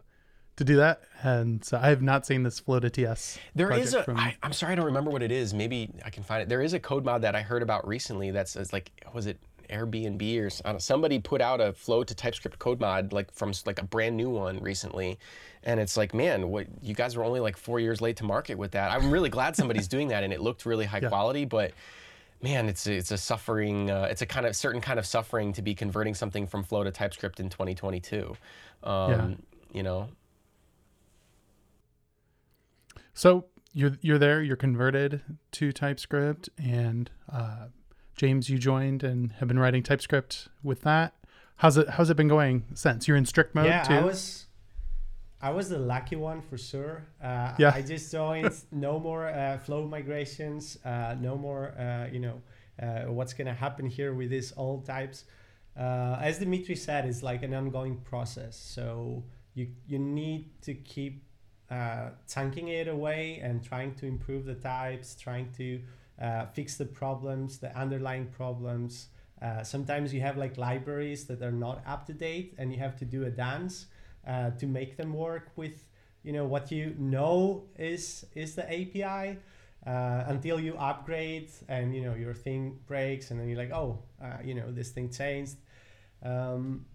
[0.62, 1.02] to do that?
[1.24, 3.38] And so I have not seen this Flow to TS.
[3.56, 4.04] There is a.
[4.04, 5.54] from- I, I'm sorry, I don't remember what it is.
[5.54, 6.50] Maybe I can find it.
[6.50, 8.32] There is a code mod that I heard about recently.
[8.32, 9.38] That's like, was it
[9.70, 13.14] Airbnb or s- I don't know, somebody put out a Flow to TypeScript code mod
[13.14, 15.18] like from like a brand new one recently,
[15.64, 18.58] and it's like, man, what you guys were only like four years late to market
[18.58, 18.92] with that.
[18.92, 21.72] I'm really glad somebody's doing that, and it looked really high quality, but.
[22.44, 23.92] Man, it's a, it's a suffering.
[23.92, 26.84] Uh, it's a kind of certain kind of suffering to be converting something from Flow
[26.84, 28.36] to TypeScript in 2022.
[28.84, 29.38] Um,
[29.74, 30.10] You know,
[33.14, 34.42] So you're you're there.
[34.42, 35.22] You're converted
[35.54, 37.68] to TypeScript, and uh,
[38.16, 41.14] James, you joined and have been writing TypeScript with that.
[41.58, 43.08] How's it How's it been going since?
[43.08, 43.94] You're in strict mode yeah, too.
[43.94, 44.48] I was,
[45.42, 47.06] I was the lucky one for sure.
[47.24, 47.72] Uh, Yeah.
[47.74, 48.52] I just joined.
[48.72, 50.78] no more uh, flow migrations.
[50.84, 51.74] Uh, no more.
[51.78, 52.42] Uh, you know,
[52.82, 55.26] uh, what's gonna happen here with these old types?
[55.80, 58.58] Uh, as Dimitri said, it's like an ongoing process.
[58.58, 61.24] So you you need to keep
[61.72, 65.82] uh, tanking it away and trying to improve the types, trying to
[66.22, 69.08] uh, fix the problems, the underlying problems.
[69.42, 72.98] Uh, sometimes you have like libraries that are not up to date, and you have
[72.98, 73.86] to do a dance
[74.28, 75.86] uh, to make them work with
[76.24, 79.38] you know what you know is is the API.
[79.84, 83.98] Uh, until you upgrade and you know your thing breaks and then you're like oh
[84.24, 85.56] uh, you know this thing changed
[86.22, 86.86] um,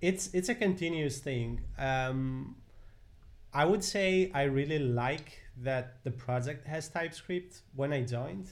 [0.00, 2.54] it's it's a continuous thing um,
[3.54, 8.48] I would say I really like that the project has TypeScript when I joined.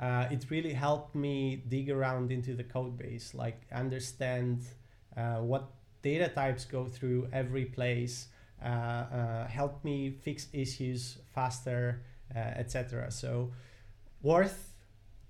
[0.00, 4.62] Uh, it really helped me dig around into the code base, like understand
[5.16, 5.70] uh, what
[6.02, 8.28] data types go through every place,
[8.64, 12.02] uh, uh, help me fix issues faster,
[12.34, 13.10] uh, etc.
[13.10, 13.52] So,
[14.22, 14.72] worth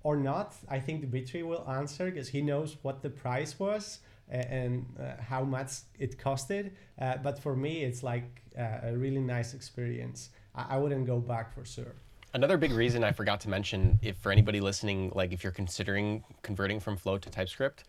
[0.03, 3.99] or not, I think Dimitri will answer because he knows what the price was
[4.29, 6.71] and uh, how much it costed.
[6.99, 10.29] Uh, but for me, it's like uh, a really nice experience.
[10.55, 11.95] I, I wouldn't go back for sure.
[12.33, 16.23] Another big reason I forgot to mention, if for anybody listening, like if you're considering
[16.43, 17.85] converting from Flow to TypeScript,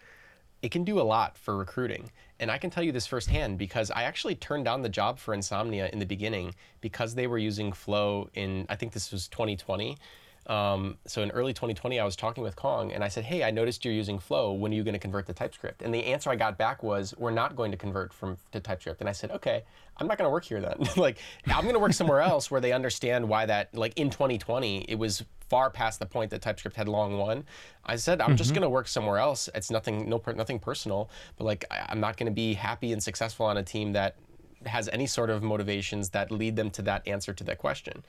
[0.62, 2.11] it can do a lot for recruiting.
[2.38, 5.35] And I can tell you this firsthand because I actually turned down the job for
[5.35, 9.98] Insomnia in the beginning because they were using Flow in, I think this was 2020.
[10.46, 13.50] Um, so in early 2020, I was talking with Kong and I said, Hey, I
[13.50, 14.53] noticed you're using Flow.
[14.53, 15.83] When are you going to convert to TypeScript?
[15.83, 19.00] And the answer I got back was, We're not going to convert from to TypeScript.
[19.00, 19.62] And I said, Okay,
[19.98, 20.88] I'm not going to work here then.
[20.96, 24.87] like, I'm going to work somewhere else where they understand why that, like in 2020,
[24.88, 27.44] it was far past the point that TypeScript had long won.
[27.85, 29.48] I said, I'm just going to work somewhere else.
[29.55, 33.03] It's nothing, no, nothing personal, but like, I, I'm not going to be happy and
[33.03, 34.16] successful on a team that
[34.66, 38.05] has any sort of motivations that lead them to that answer to that question.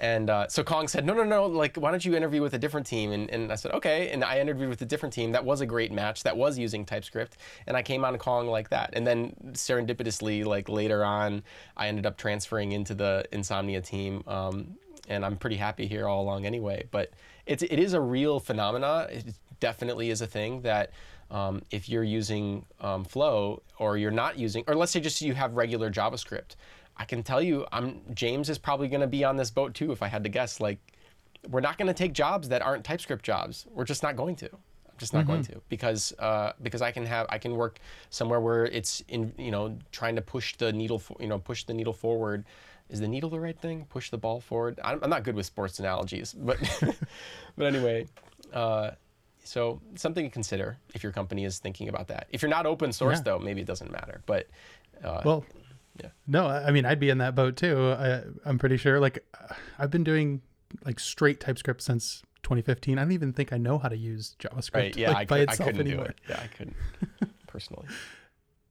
[0.00, 2.58] And uh, so Kong said, no, no, no, like, why don't you interview with a
[2.58, 3.12] different team?
[3.12, 4.10] And, and I said, okay.
[4.10, 6.86] And I interviewed with a different team that was a great match, that was using
[6.86, 7.36] TypeScript.
[7.66, 8.90] And I came on Kong like that.
[8.94, 11.42] And then serendipitously, like later on,
[11.76, 14.24] I ended up transferring into the Insomnia team.
[14.26, 16.86] Um, and I'm pretty happy here all along anyway.
[16.90, 17.10] But
[17.44, 19.06] it's, it is a real phenomena.
[19.10, 20.92] It definitely is a thing that
[21.30, 25.34] um, if you're using um, Flow or you're not using, or let's say just you
[25.34, 26.56] have regular JavaScript,
[27.00, 29.90] I can tell you, I'm James is probably going to be on this boat too.
[29.90, 30.78] If I had to guess, like
[31.48, 33.64] we're not going to take jobs that aren't TypeScript jobs.
[33.70, 34.50] We're just not going to.
[34.52, 38.38] I'm just not going to because uh, because I can have I can work somewhere
[38.38, 41.72] where it's in you know trying to push the needle for, you know push the
[41.72, 42.44] needle forward.
[42.90, 43.86] Is the needle the right thing?
[43.88, 44.78] Push the ball forward.
[44.84, 46.58] I'm, I'm not good with sports analogies, but
[47.56, 48.08] but anyway.
[48.52, 48.90] Uh,
[49.42, 52.26] so something to consider if your company is thinking about that.
[52.30, 53.22] If you're not open source Yeah.
[53.22, 54.20] though, maybe it doesn't matter.
[54.26, 54.48] But
[55.02, 55.44] uh, Well,
[56.00, 56.08] Yeah.
[56.26, 57.90] No, I I mean I'd be in that boat too.
[57.98, 58.98] I, I'm pretty sure.
[59.00, 59.24] Like
[59.78, 60.42] I've been doing
[60.84, 62.98] like straight TypeScript since 2015.
[62.98, 65.38] I don't even think I know how to use JavaScript right, yeah, like, I, by
[65.40, 66.04] could, I itself couldn't anymore.
[66.06, 66.18] do it.
[66.28, 66.76] Yeah, I couldn't
[67.46, 67.86] personally.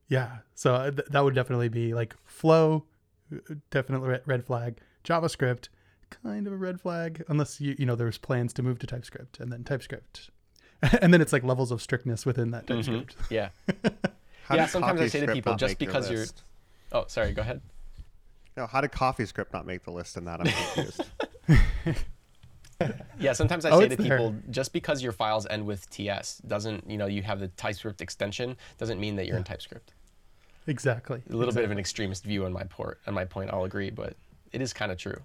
[0.08, 2.86] Yeah, so uh, th- that would definitely be like Flow,
[3.34, 4.80] uh, definitely red flag.
[5.04, 5.70] JavaScript,
[6.10, 9.40] kind of a red flag, unless you you know there's plans to move to TypeScript
[9.40, 10.32] and then TypeScript,
[11.02, 13.16] and then it's like levels of strictness within that TypeScript.
[13.30, 13.50] Yeah.
[14.46, 16.44] How Yeah, did sometimes I say to people, just make your because you're- list?
[16.92, 17.32] Oh, sorry.
[17.34, 17.62] Go ahead.
[18.58, 20.40] No, how did CoffeeScript not make the list in that?
[20.42, 21.02] I'm confused.
[23.20, 24.18] Yeah, sometimes I Oh, say to there.
[24.18, 28.00] people, just because your files end with TS doesn't, you know, you have the TypeScript
[28.00, 29.94] extension doesn't mean that you're in TypeScript.
[30.66, 31.22] exactly.
[31.30, 33.50] A little bit of an extremist view on my port on my point.
[33.52, 34.16] I'll agree, but
[34.54, 35.20] it is kind of true.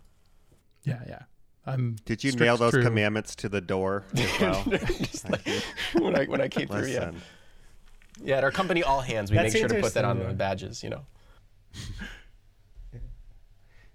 [0.82, 1.22] Yeah, yeah.
[1.64, 1.94] I'm.
[2.04, 2.82] Did you nail those true.
[2.82, 4.64] commandments to the door as well?
[4.64, 5.46] Just like
[5.94, 7.12] when I when I came through, yeah.
[8.20, 10.34] Yeah, at our company, all hands, we That's make sure to put that on the
[10.34, 10.82] badges.
[10.82, 11.06] You know.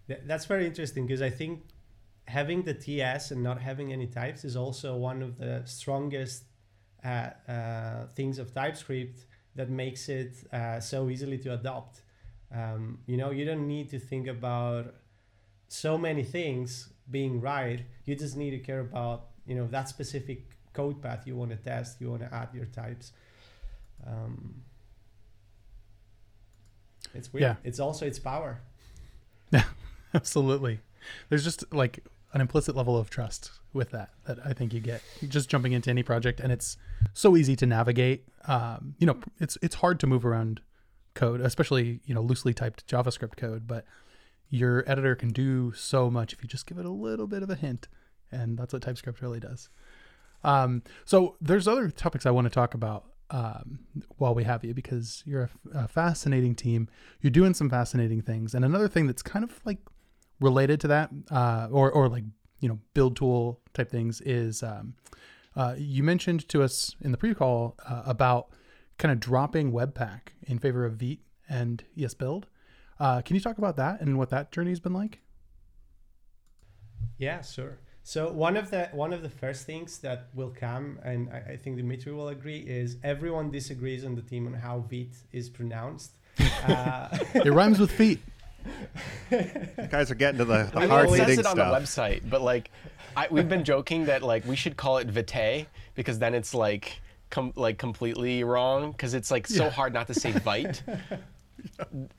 [0.07, 1.61] Th- That's very interesting because I think
[2.27, 6.43] having the TS and not having any types is also one of the strongest
[7.03, 12.01] uh, uh, things of TypeScript that makes it uh, so easily to adopt.
[12.53, 14.95] Um, you know, you don't need to think about
[15.67, 17.81] so many things being right.
[18.05, 21.57] You just need to care about you know that specific code path you want to
[21.57, 22.01] test.
[22.01, 23.13] You want to add your types.
[24.05, 24.61] Um,
[27.13, 27.41] it's weird.
[27.41, 27.55] Yeah.
[27.63, 28.61] It's also its power.
[29.51, 29.63] Yeah,
[30.13, 30.79] Absolutely.
[31.29, 35.01] There's just like an implicit level of trust with that that I think you get
[35.27, 36.77] just jumping into any project, and it's
[37.13, 38.27] so easy to navigate.
[38.45, 40.61] Um, you know, it's it's hard to move around
[41.13, 43.85] code, especially you know loosely typed JavaScript code, but
[44.49, 47.49] your editor can do so much if you just give it a little bit of
[47.49, 47.87] a hint,
[48.31, 49.69] and that's what TypeScript really does.
[50.43, 53.79] Um, so there's other topics I want to talk about um,
[54.17, 56.87] while we have you because you're a, fascinating team.
[57.21, 59.79] You're doing some fascinating things, and another thing that's kind of like
[60.39, 62.23] related to that, uh, or or like
[62.59, 64.95] you know build tool type things is um,
[65.55, 68.49] uh, you mentioned to us in the pre-call uh, about
[68.97, 72.45] kind of dropping Webpack in favor of Vite and ESBuild.
[72.99, 75.21] Uh, can you talk about that and what that journey has been like?
[77.17, 77.79] Yeah, sure.
[78.09, 81.57] So one of the one of the first things that will come, and I, I
[81.57, 86.13] think Dimitri will agree, is everyone disagrees on the team on how Vite is pronounced.
[86.67, 88.19] uh, It rhymes with feet.
[89.29, 89.37] you
[89.91, 92.27] guys are getting to the, the I mean, hard it says it on the website,
[92.27, 92.71] but like,
[93.15, 97.01] I, we've been joking that like we should call it Vitae because then it's like
[97.29, 99.69] com- like completely wrong because it's like so Yeah.
[99.69, 100.81] hard not to say Vite.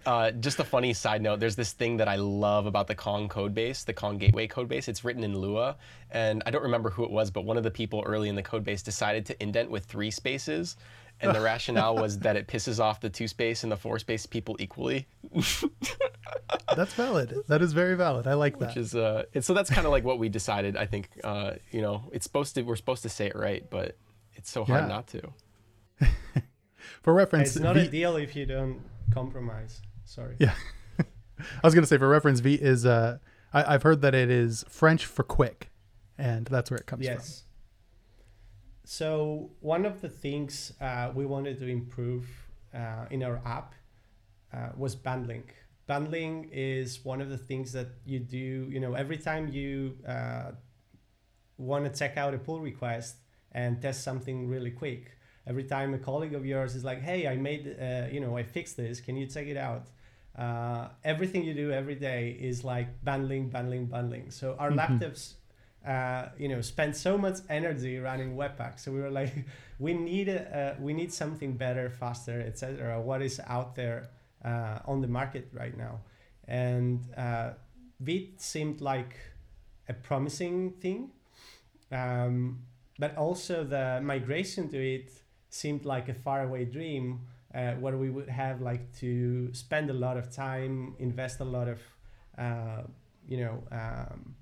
[0.07, 3.29] Uh, just a funny side note: there's this thing that I love about the Kong
[3.29, 4.89] code base, the Kong Gateway code base.
[4.89, 5.77] It's written in Lua,
[6.11, 8.43] and I don't remember who it was, but one of the people early in the
[8.43, 10.77] code base decided to indent with three spaces.
[11.23, 14.25] And the rationale was that it pisses off the two space and the four space
[14.25, 15.07] people equally.
[16.77, 17.35] That's valid.
[17.49, 18.27] That is very valid.
[18.27, 18.69] I like that.
[18.69, 21.53] which is uh and so that's kind of like what we decided i think uh
[21.73, 23.97] you know it's supposed to we're supposed to say it right but
[24.35, 24.87] it's so hard Yeah.
[24.89, 25.21] not to
[27.03, 29.81] For reference, it's not Vite- a deal if you don't compromise.
[30.05, 30.37] Sorry.
[30.39, 30.55] Yeah.
[30.99, 31.05] I
[31.63, 33.19] was going to say for reference, V is uh,
[33.53, 35.71] I, I've heard that it is French for quick,
[36.19, 37.15] and that's where it comes from.
[37.15, 37.45] Yes.
[38.85, 42.27] So one of the things uh, we wanted to improve
[42.75, 43.75] uh, in our app
[44.53, 45.45] uh, was bundling.
[45.87, 48.69] Bundling is one of the things that you do.
[48.71, 50.53] You know, every time you uh,
[51.57, 53.17] want to check out a pull request
[53.53, 55.17] and test something really quick,
[55.51, 58.45] every time a colleague of yours is like, "Hey, I made, uh, you know, I
[58.57, 59.01] fixed this.
[59.07, 59.85] Can you check it out?"
[60.45, 64.31] Uh, everything you do every day is like bundling, bundling, bundling.
[64.31, 65.23] So our laptops
[65.87, 68.79] uh, you know, spend so much energy running Webpack.
[68.79, 69.33] So we were like,
[69.79, 73.01] we need a, uh, we need something better, faster, etc.
[73.01, 74.11] What is out there
[74.45, 76.01] uh, on the market right now?
[76.47, 77.53] And uh,
[78.01, 79.17] Vite seemed like
[79.89, 81.11] a promising thing,
[81.91, 82.61] um,
[82.99, 85.11] but also the migration to it
[85.51, 87.21] seemed like a faraway dream.
[87.53, 91.67] Uh, where we would have like to spend a lot of time, invest a lot
[91.67, 91.81] of,
[92.39, 92.83] uh,
[93.27, 94.37] you know, um,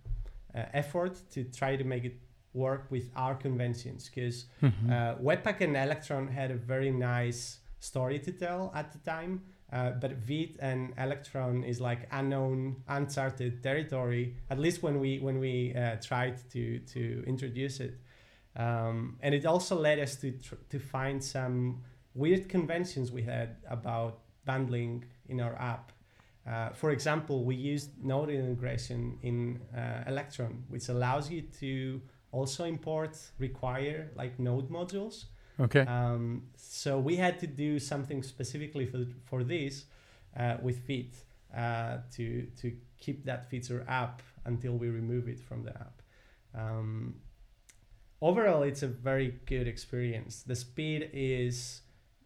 [0.55, 2.18] uh, effort to try to make it
[2.53, 4.92] work with our conventions because from.
[4.92, 9.42] uh, Webpack and Electron had a very nice story to tell at the time,
[9.73, 14.35] uh, but Vite and Electron is like unknown, uncharted territory.
[14.51, 17.94] At least when we when we uh, tried to to introduce it,
[18.59, 21.83] um, and it also led us to tr- to find some
[22.14, 25.92] weird conventions we had about bundling in our app.
[26.47, 32.01] Uh, for example, we used node integration in uh, Electron, which allows you to
[32.33, 35.27] also import require like node modules.
[35.61, 35.81] Okay.
[35.81, 39.85] Um, so we had to do something specifically for, for this
[40.37, 41.14] uh, with Fit
[41.57, 46.03] uh, to to keep that feature up until we remove it from the app.
[46.55, 47.14] Um,
[48.20, 50.42] overall, it's a very good experience.
[50.42, 51.83] The speed is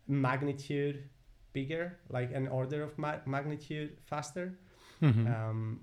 [0.09, 1.09] magnitude
[1.52, 4.59] bigger, like an order of ma- magnitude faster.
[5.02, 5.26] Mhm.
[5.35, 5.81] Um,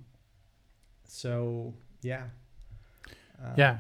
[1.06, 2.24] so yeah.
[3.44, 3.78] Um, yeah.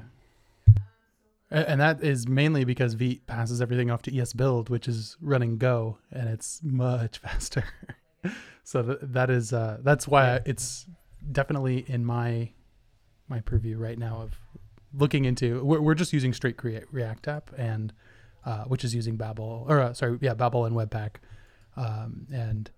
[1.52, 5.98] And that is mainly because Vite passes everything off to ESBuild, which is running Go,
[6.12, 7.64] and it's much faster.
[8.64, 10.40] so th- that is uh, that's why Yeah.
[10.46, 10.86] it's
[11.32, 12.52] definitely in my
[13.28, 14.40] my purview right now of
[14.94, 15.64] looking into.
[15.64, 17.94] We're, we're just using straight create React app, and
[18.46, 21.16] uh, which is using Babel or uh, sorry, yeah, Babel and Webpack,
[21.76, 22.70] um, and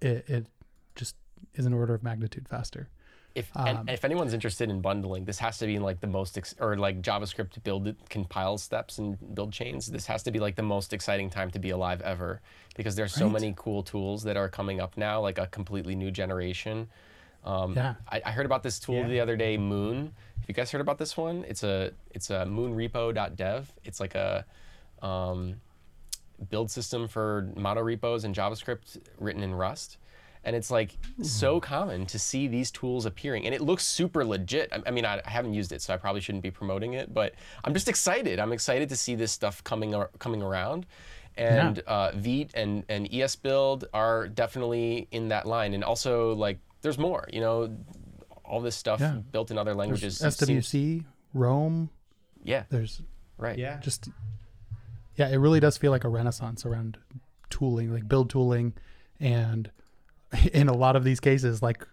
[0.00, 0.46] it, it
[0.94, 1.16] just
[1.54, 2.88] is an order of magnitude faster.
[3.34, 6.06] If Um, and if anyone's interested in bundling, this has to be in like the
[6.06, 9.88] most ex- or like JavaScript build compile steps and build chains.
[9.88, 12.40] This has to be like the most exciting time to be alive ever
[12.76, 13.32] because there's so Right.
[13.34, 16.88] many cool tools that are coming up now, like a completely new generation.
[17.46, 17.94] Um, Yeah.
[18.10, 19.08] I, I heard about this tool Yeah.
[19.08, 20.12] the other day, Moon.
[20.40, 21.44] Have you guys heard about this one?
[21.48, 23.72] It's a it's a moonrepo.dev.
[23.84, 24.44] It's like a
[25.02, 25.60] um,
[26.50, 29.98] build system for mono repos and JavaScript written in Rust.
[30.44, 34.72] And it's like so common to see these tools appearing, and it looks super legit.
[34.72, 37.12] I, I mean, I, I haven't used it, so I probably shouldn't be promoting it,
[37.12, 37.34] but
[37.64, 38.38] I'm just excited.
[38.38, 40.86] I'm excited to see this stuff coming ar- coming around,
[41.36, 45.74] and uh, Vite and and ES Build are definitely in that line.
[45.74, 47.28] And also, like, there's more.
[47.32, 47.76] You know,
[48.44, 49.16] all this stuff Yeah.
[49.32, 50.18] built in other There's languages.
[50.18, 51.90] seems- SWC, Rome.
[52.44, 53.02] yeah, There's
[53.38, 53.58] right.
[53.58, 53.80] Yeah.
[53.80, 54.08] just
[55.16, 56.98] yeah, it really does feel like a renaissance around
[57.50, 58.74] tooling, like build tooling,
[59.18, 59.70] and
[60.52, 61.84] in a lot of these cases, like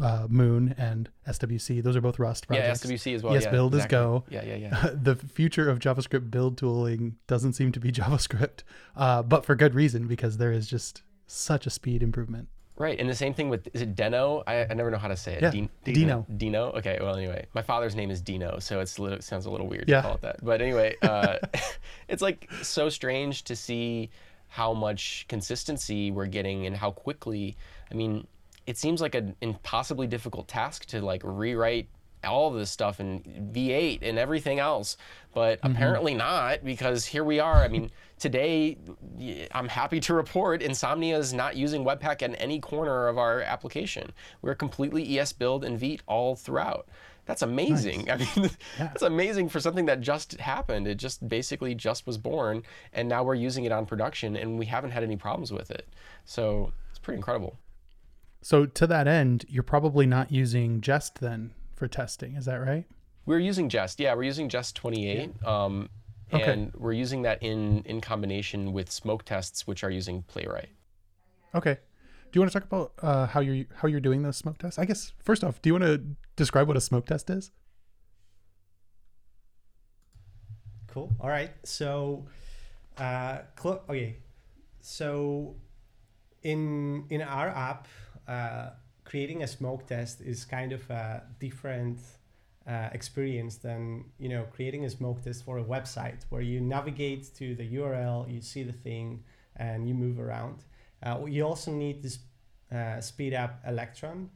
[0.00, 2.84] uh, Moon and SWC, those are both Rust projects.
[2.84, 2.90] Yeah.
[2.90, 3.34] SWC as well.
[3.34, 3.86] Yes, yeah, build is.
[3.86, 4.24] Go.
[4.28, 4.90] Yeah, yeah, yeah.
[5.00, 8.64] the future of JavaScript build tooling doesn't seem to be JavaScript,
[8.96, 12.48] uh, but for good reason because there is just such a speed improvement.
[12.80, 14.42] Right, and the same thing with is it Deno?
[14.46, 15.42] I, I never know how to say it.
[15.42, 16.24] Yeah, Din- Dino.
[16.34, 16.70] Dino.
[16.72, 16.96] Okay.
[16.98, 19.84] Well, anyway, my father's name is Dino, so it's a little, sounds a little weird
[19.86, 19.96] Yeah.
[19.96, 20.42] to call it that.
[20.42, 21.36] But anyway, uh,
[22.08, 24.08] it's like so strange to see
[24.48, 27.54] how much consistency we're getting and how quickly.
[27.90, 28.26] I mean,
[28.66, 31.86] it seems like an impossibly difficult task to like rewrite
[32.24, 33.20] all of this stuff in
[33.52, 34.96] V8 and everything else,
[35.32, 35.72] but mm-hmm.
[35.72, 37.62] apparently not because here we are.
[37.62, 38.76] I mean, today
[39.52, 44.12] I'm happy to report Insomnia is not using Webpack in any corner of our application.
[44.42, 46.88] We're completely ES Build and Vite all throughout.
[47.26, 48.10] That's amazing.
[48.10, 50.88] I mean, that's amazing for something that just happened.
[50.88, 52.62] It just basically just was born,
[52.92, 55.88] and now we're using it on production, and we haven't had any problems with it.
[56.24, 57.56] So it's pretty incredible.
[58.42, 62.36] So to that end, you're probably not using Jest then for testing.
[62.36, 62.84] Is that right?
[63.24, 63.98] We're using Jest.
[63.98, 65.32] Yeah, we're using Jest 28.
[65.44, 65.88] Um,
[66.32, 66.52] Okay.
[66.52, 70.68] and we're using that in in combination with smoke tests, which are using Playwright.
[71.56, 71.74] Okay.
[71.74, 74.78] Do you want to talk about uh, how you're how you're doing those smoke tests?
[74.78, 75.98] I guess first off, do you want to
[76.36, 77.50] describe what a smoke test is?
[80.86, 81.10] Cool.
[81.18, 81.50] All right.
[81.64, 82.26] So,
[82.98, 84.16] uh, cl- okay.
[84.80, 85.56] So,
[86.44, 87.88] in in our app,
[88.28, 88.70] uh,
[89.10, 91.98] creating a smoke test is kind of a different
[92.68, 97.34] uh, experience than you know creating a smoke test for a website where you navigate
[97.34, 99.24] to the URL, you see the thing,
[99.56, 100.58] and you move around.
[101.02, 102.20] Uh, you also need this
[102.70, 104.30] uh, speed up Electron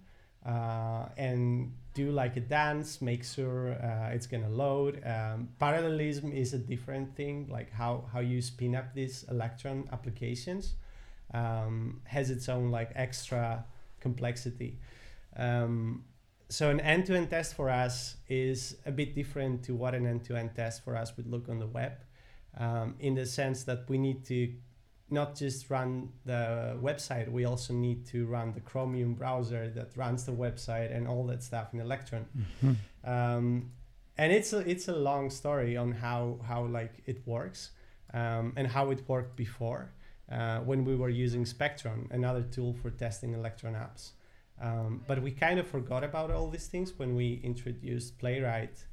[0.45, 5.01] uh, and do like a dance, make sure uh, it's gonna load.
[5.07, 10.75] Um, parallelism is a different thing, like how, how you spin up these Electron applications
[11.33, 13.65] um, has its own like extra
[14.07, 14.71] complexity.
[15.47, 16.05] Um,
[16.49, 20.85] so an end-to-end test for us is a bit different to what an end-to-end test
[20.85, 21.95] for us would look on the web,
[22.65, 24.39] um, in the sense that we need to
[25.11, 26.43] not just run the
[26.89, 31.25] website, we also need to run the Chromium browser that runs the website and all
[31.31, 32.25] that stuff in Electron.
[33.15, 33.71] Um,
[34.23, 37.61] and it's a, it's a long story on how, how like it works
[38.13, 39.83] um, and how it worked before
[40.31, 44.13] uh, when we were using Spectron, another tool for testing Electron apps.
[44.61, 48.85] Um, but we kind of forgot about all these things when we introduced Playwright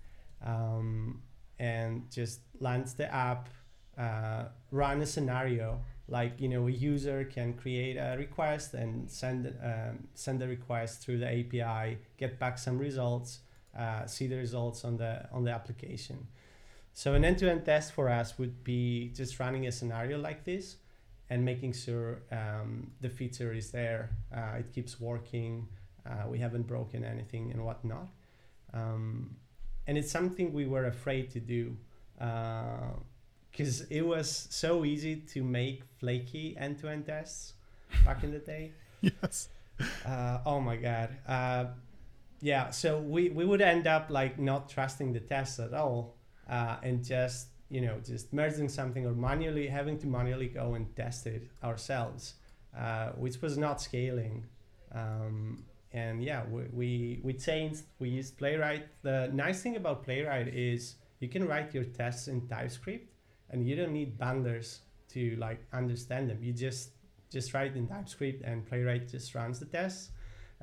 [0.46, 1.22] um,
[1.60, 3.50] and just launch the app,
[3.98, 5.82] uh, run a scenario.
[6.08, 11.02] Like you know, a user can create a request and send um, send the request
[11.02, 13.40] through the API, get back some results,
[13.78, 16.28] uh, see the results on the on the application.
[16.94, 20.76] So an end-to-end test for us would be just running a scenario like this
[21.32, 25.66] and making sure um, the feature is there, uh, it keeps working,
[26.06, 28.10] uh, we haven't broken anything and whatnot.
[28.74, 29.38] Um,
[29.88, 31.78] and it's something we were afraid to do
[33.50, 37.54] because it was so easy to make flaky end-to-end tests
[38.06, 38.74] back in the day.
[39.02, 39.50] Yes.
[40.06, 41.10] Uh, oh my god.
[41.28, 41.66] Uh,
[42.42, 46.18] yeah, so we, we would end up like not trusting the tests at all
[46.48, 50.94] uh, and just you know just merging something or manually having to manually go and
[50.96, 52.36] test it ourselves,
[52.78, 54.46] uh, which was not scaling.
[54.94, 55.64] Um,
[55.94, 57.84] and yeah, we, we we changed.
[58.00, 58.88] We used Playwright.
[59.04, 63.10] The nice thing about Playwright is you can write your tests in TypeScript,
[63.50, 64.80] and you don't need bundlers
[65.14, 66.40] to like understand them.
[66.42, 66.92] You just
[67.32, 70.12] just write in TypeScript, and Playwright just runs the tests.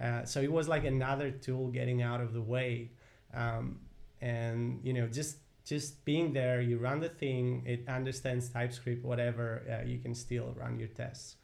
[0.00, 2.90] Uh, so it was like another tool getting out of the way,
[3.32, 3.80] um,
[4.20, 5.38] and you know just
[5.68, 10.48] just being there, you run the thing, it understands TypeScript, whatever, uh, you can still
[10.62, 11.36] run your tests.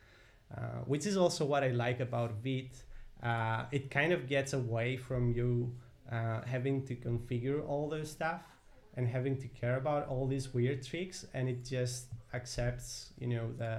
[0.56, 2.76] uh, which is also what I like about Vite.
[3.22, 5.74] Uh, it kind of gets away from you
[6.12, 8.42] uh, having to configure all those stuff
[8.96, 13.46] and having to care about all these weird tricks, and it just accepts, you know,
[13.58, 13.74] the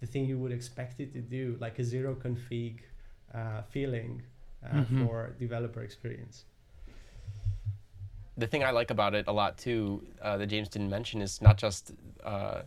[0.00, 2.74] the thing you would expect it to do, like a zero config
[3.34, 4.12] uh, feeling
[4.64, 4.98] uh, Mhm.
[4.98, 6.44] for developer experience.
[8.40, 11.40] The thing I like about it a lot too uh, that James didn't mention is
[11.40, 11.92] not just
[12.24, 12.62] uh,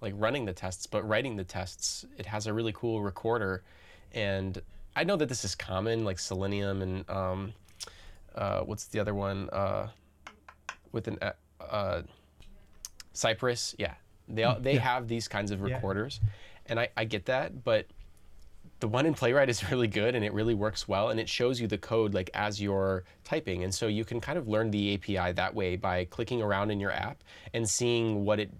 [0.00, 2.04] like running the tests, but writing the tests.
[2.18, 3.62] It has a really cool recorder,
[4.12, 4.60] and
[4.96, 7.52] I know that this is common, like Selenium and um,
[8.34, 9.88] uh, what's the other one uh,
[10.92, 12.02] with an uh, uh,
[13.12, 13.74] Cypress?
[13.78, 13.94] Yeah,
[14.28, 15.74] they all, they have these kinds of Yeah.
[15.74, 16.20] recorders,
[16.66, 17.86] and I, I get that, but
[18.82, 21.60] the one in playwright is really good and it really works well and it shows
[21.60, 23.62] you the code like as you're typing.
[23.62, 26.80] And so you can kind of learn the api that way by clicking around in
[26.80, 27.22] your app
[27.54, 28.50] and seeing what it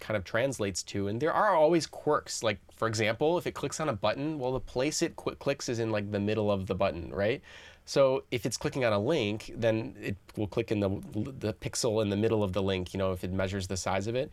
[0.00, 1.06] kind of translates to.
[1.06, 2.42] And there are always quirks.
[2.42, 5.68] Like for example if it clicks on a button well the place it qu- clicks
[5.68, 7.40] is in like the middle of the button right?
[7.84, 12.02] So if it's clicking on a link then it will click in the the pixel
[12.02, 14.32] in the middle of the link you know if it measures the size of it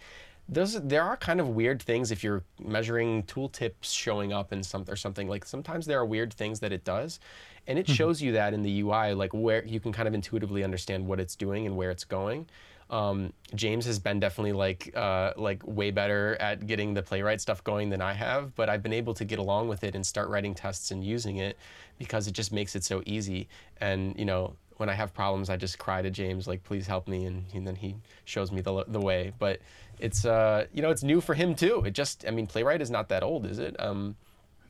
[0.51, 4.83] those there are kind of weird things if you're measuring tooltips showing up in some
[4.87, 7.19] or something like sometimes there are weird things that it does
[7.67, 10.63] and it shows you that in the UI like where you can kind of intuitively
[10.63, 12.47] understand what it's doing and where it's going
[12.89, 17.63] um, James has been definitely like uh, like way better at getting the playwright stuff
[17.63, 20.27] going than I have, but I've been able to get along with it and start
[20.29, 21.57] writing tests and using it
[21.99, 23.47] because it just makes it so easy.
[23.79, 27.07] And you know, when I have problems, I just cry to James like, "Please help
[27.07, 29.33] me," and, and then he shows me the the way.
[29.37, 29.59] But
[29.99, 31.83] it's uh, you know, it's new for him too.
[31.85, 33.75] It just, I mean, playwright is not that old, is it?
[33.79, 34.15] Um,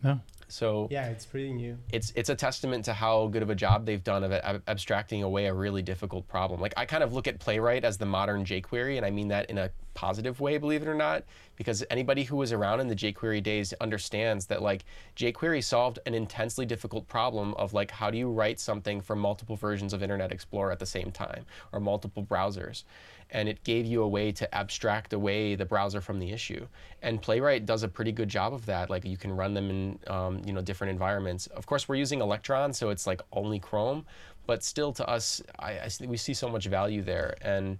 [0.03, 0.19] No.
[0.51, 1.77] So Yeah, it's pretty new.
[1.91, 5.23] it's it's a testament to how good of a job they've done of ab- abstracting
[5.23, 6.59] away a really difficult problem.
[6.59, 9.49] Like I kind of look at Playwright as the modern jQuery, and I mean that
[9.49, 11.23] in a positive way, believe it or not,
[11.57, 14.85] because anybody who was around in the jQuery days understands that like
[15.15, 19.55] jQuery solved an intensely difficult problem of like how do you write something for multiple
[19.55, 22.83] versions of Internet Explorer at the same time or multiple browsers.
[23.31, 26.67] And it gave you a way to abstract away the browser from the issue.
[27.03, 28.89] And Playwright does a pretty good job of that.
[28.89, 31.47] Like you can run them in um, you know different environments.
[31.47, 34.05] Of course, we're using Electron, so it's like only Chrome,
[34.47, 37.77] but still to us, I, I we see so much value there, and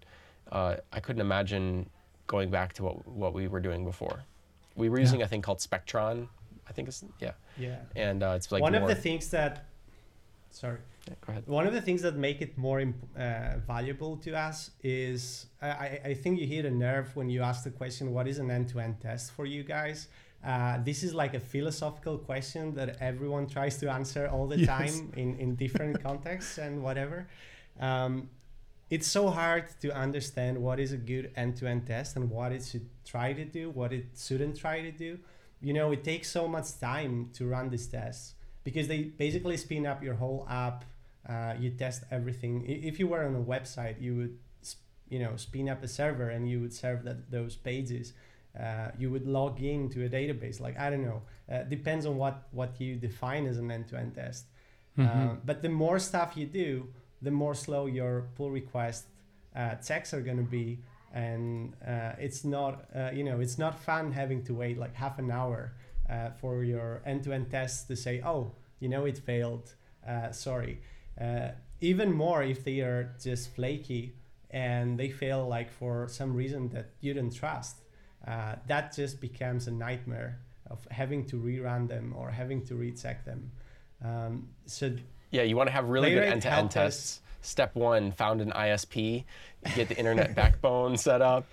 [0.52, 1.90] uh, I couldn't imagine
[2.28, 4.24] going back to what what we were doing before.
[4.76, 6.28] We were using a thing called Spectron.
[6.68, 7.78] I think it's yeah, Yeah.
[7.96, 9.66] and uh, it's like One more, of the things that,
[10.52, 11.44] sorry, Yeah, go ahead.
[11.48, 15.70] one of the things that make it more imp- uh, valuable to us is I,
[15.70, 18.50] I- I think you hit a nerve when you ask the question, what is an
[18.52, 20.08] end-to-end test for you guys?
[20.44, 24.68] Uh, this is like a philosophical question that everyone tries to answer all the Yes.
[24.68, 27.28] time in, in different contexts and whatever.
[27.80, 28.30] Um,
[28.90, 32.88] it's so hard to understand what is a good end-to-end test and what it should
[33.06, 35.20] try to do, what it shouldn't try to do.
[35.62, 38.34] You know, it takes so much time to run these tests
[38.64, 40.86] because they basically spin up your whole app.
[41.28, 42.66] Uh, you test everything.
[42.68, 44.38] If you were on a website, you would,
[45.10, 48.14] you know, spin up a server and you would serve that those pages.
[48.60, 50.60] Uh, you would log into a database.
[50.60, 54.46] Like I don't know, uh, depends on what what you define as an end-to-end test.
[54.98, 56.88] Uh, but the more stuff you do,
[57.22, 59.06] the more slow your pull request
[59.56, 60.80] uh, checks are going to be,
[61.14, 65.20] and uh, it's not uh, you know it's not fun having to wait like half
[65.20, 65.74] an hour
[66.10, 69.74] uh, for your end-to-end tests to say oh you know it failed
[70.08, 70.82] uh, sorry
[71.20, 71.50] uh,
[71.82, 74.14] even more if they are just flaky
[74.52, 77.78] and they fail like for some reason that you don't trust
[78.28, 80.40] uh, that just becomes a nightmare
[80.70, 83.52] of having to rerun them or having to recheck them
[84.04, 84.92] um, so
[85.32, 87.22] Yeah, you want to have really good end-to-end helped us- tests.
[87.42, 89.24] Step one: found an ISP,
[89.76, 91.46] get the internet backbone set up,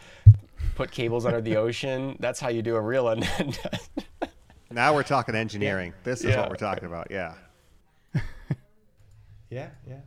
[0.75, 2.17] put cables under the ocean.
[2.19, 3.91] That's how you do a real end-to-end test.
[4.71, 5.93] Now we're talking engineering.
[6.03, 6.41] This is Yeah.
[6.41, 7.07] what we're talking about.
[7.11, 7.35] Yeah.
[9.51, 10.01] Yeah, yeah.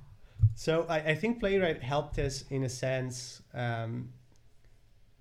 [0.56, 4.10] So I, I think Playwright helped us in a sense um,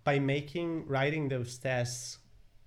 [0.04, 2.18] by making writing those tests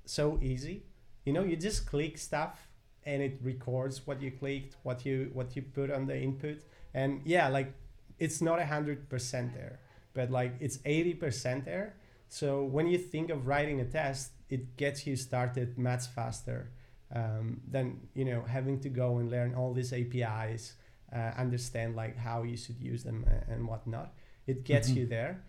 [0.06, 0.84] so easy.
[1.26, 2.68] You know, you just click stuff
[3.06, 6.62] and it records what you clicked, what you what you put on the input,
[6.94, 7.74] and yeah, like
[8.20, 9.80] it's not a hundred percent there,
[10.14, 11.96] but like it's eighty percent there.
[12.30, 16.72] So when you think of writing a test, it gets you started much faster
[17.14, 20.74] um, than you know having to go and learn all these APIs
[21.14, 24.14] uh, understand like how you should use them and whatnot.
[24.48, 24.96] It gets Mhm.
[24.96, 25.44] you there.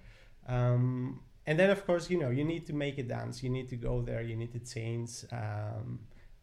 [0.46, 3.42] Um, and then of course, you know, you need to make a dance.
[3.42, 4.22] You need to go there.
[4.22, 6.00] You need to change, um,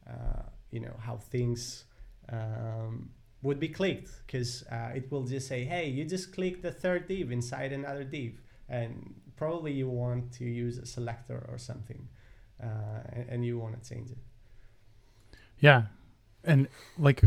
[0.08, 1.86] uh, you know, how things
[2.30, 3.10] um,
[3.42, 7.08] would be clicked because uh, it will just say, hey, you just clicked the third
[7.08, 8.42] div inside another div.
[8.68, 12.08] And probably you want to use a selector or something
[12.62, 12.68] uh,
[13.14, 14.18] and, and you want to change it.
[15.60, 15.84] Yeah,
[16.44, 16.68] and
[16.98, 17.22] like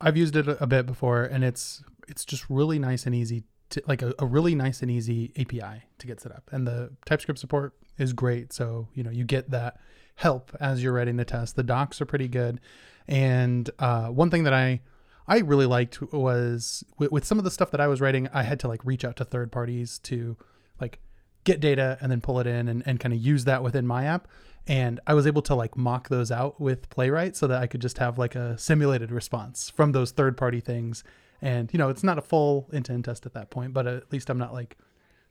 [0.00, 3.82] I've used it a bit before, and it's it's just really nice and easy to
[3.86, 7.38] like a, a really nice and easy API to get set up, and the TypeScript
[7.38, 8.52] support is great.
[8.52, 9.78] So you know you get that
[10.16, 11.56] help as you're writing the test.
[11.56, 12.60] The docs are pretty good,
[13.06, 14.80] and uh, one thing that I
[15.26, 18.44] I really liked was with, with some of the stuff that I was writing, I
[18.44, 20.36] had to like reach out to third parties to
[20.80, 21.00] like
[21.44, 24.04] get data and then pull it in and, and kind of use that within my
[24.04, 24.26] app.
[24.68, 27.80] And I was able to like mock those out with Playwright so that I could
[27.80, 31.02] just have like a simulated response from those third party things.
[31.40, 33.86] And, you know, it's not a full end to end test at that point, but
[33.86, 34.76] at least I'm not like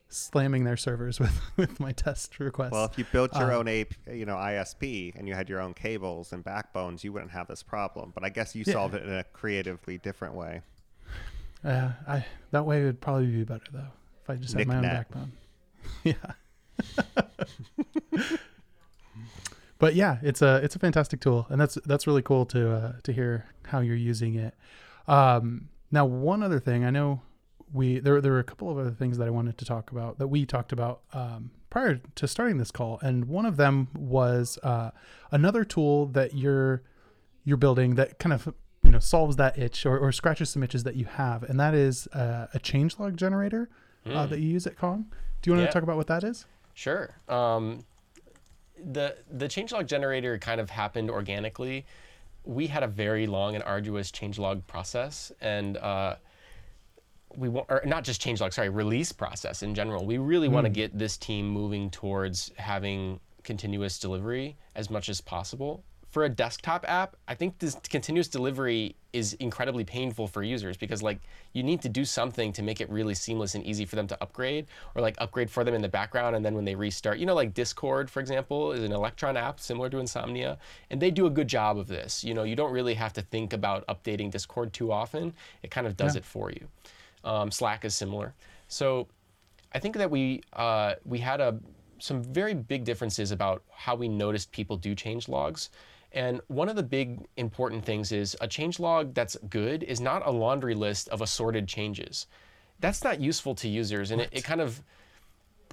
[0.09, 2.71] slamming their servers with, with my test requests.
[2.71, 5.59] Well, if you built your Uh, own AP, you know, ISP and you had your
[5.61, 8.11] own cables and backbones, you wouldn't have this problem.
[8.15, 8.73] But I guess you Yeah.
[8.73, 10.61] solved it in a creatively different way.
[11.63, 13.89] Uh, I that way would probably be better though
[14.23, 15.31] if I just had my own backbone.
[16.03, 16.13] yeah.
[19.79, 22.93] but yeah, it's a it's a fantastic tool, and that's that's really cool to uh,
[23.03, 24.53] to hear how you're using it.
[25.07, 27.21] Um, now, one other thing I know
[27.73, 30.17] we there there were a couple of other things that I wanted to talk about
[30.19, 34.57] that we talked about um, prior to starting this call, and one of them was
[34.63, 34.91] uh,
[35.31, 36.81] another tool that you're
[37.43, 38.53] you're building that kind of
[38.83, 41.73] you know solves that itch or, or scratches some itches that you have, and that
[41.73, 43.69] is uh, a changelog generator
[44.05, 45.05] uh, that you use at Kong.
[45.41, 45.63] Do you want Hmm.
[45.63, 45.67] Yeah.
[45.67, 46.45] to talk about what that is?
[46.73, 47.15] Sure.
[47.27, 47.83] Um,
[48.83, 51.85] the the changelog generator kind of happened organically.
[52.43, 56.15] We had a very long and arduous changelog process, and uh,
[57.35, 60.05] we want, or not just changelog, sorry, release process in general.
[60.05, 65.21] We really want to get this team moving towards having continuous delivery as much as
[65.21, 65.83] possible.
[66.17, 71.03] For a desktop app, I think this continuous delivery is incredibly painful for users because
[71.03, 71.19] like
[71.53, 74.17] you need to do something to make it really seamless and easy for them to
[74.19, 74.65] upgrade
[74.95, 77.35] or like upgrade for them in the background and then when they restart, you know
[77.35, 80.57] like Discord for example is an Electron app similar to Insomnia
[80.89, 82.23] and they do a good job of this.
[82.23, 85.35] You know, you don't really have to think about updating Discord too often.
[85.61, 86.21] It kind of does Yeah.
[86.21, 86.67] it for you.
[87.23, 88.33] Um, Slack is similar.
[88.69, 89.07] So
[89.71, 91.59] I think that we uh, we had a
[91.99, 95.69] some very big differences about how we noticed people do change logs.
[96.11, 100.25] And one of the big important things is a change log that's good is not
[100.25, 102.27] a laundry list of assorted changes.
[102.79, 104.81] That's not useful to users, and it, it kind of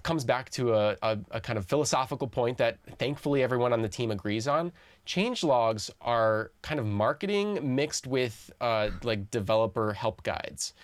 [0.02, 3.88] comes back to a, a, a kind of philosophical point that thankfully everyone on the
[3.88, 4.70] team agrees on.
[5.06, 10.74] Change logs are kind of marketing mixed with uh, like developer help guides.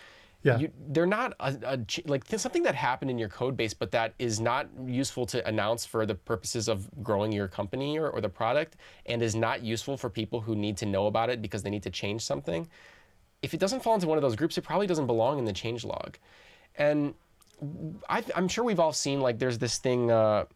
[0.43, 0.59] Yeah.
[0.59, 4.15] You, they're not a, a like something that happened in your code base, but that
[4.19, 8.29] is not useful to announce for the purposes of growing your company or, or the
[8.29, 8.77] product,
[9.07, 11.83] and is not useful for people who need to know about it because they need
[11.83, 12.69] to change something.
[13.43, 15.53] If it doesn't fall into one of those groups, it probably doesn't belong in the
[15.53, 16.17] change log.
[16.77, 17.15] And
[18.09, 20.11] I, I'm sure we've all seen like there's this thing.
[20.11, 20.47] Uh,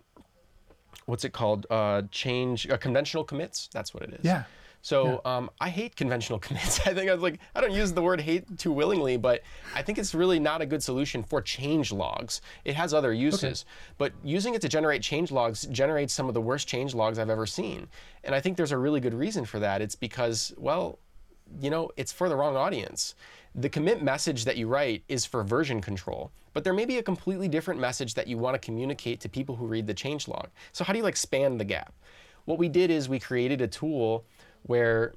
[1.05, 1.66] what's it called?
[1.68, 3.68] Uh, change uh, conventional commits.
[3.72, 4.24] That's what it is.
[4.24, 4.45] Yeah.
[4.85, 6.87] So um, I hate conventional commits.
[6.87, 9.41] I think I was like, I don't use the word hate too willingly, but
[9.74, 12.43] I think it's really not a good solution for change logs.
[12.66, 13.64] It has other uses,
[13.97, 17.30] but using it to generate change logs generates some of the worst change logs I've
[17.30, 17.89] ever seen.
[18.24, 19.80] And I think there's a really good reason for that.
[19.80, 20.99] It's because, well,
[21.62, 23.14] you know, it's for the wrong audience.
[23.55, 27.03] The commit message that you write is for version control, but there may be a
[27.03, 30.49] completely different message that you want to communicate to people who read the change log.
[30.72, 31.95] So how do you like span the gap?
[32.45, 34.26] What we did is we created a tool
[34.65, 35.15] where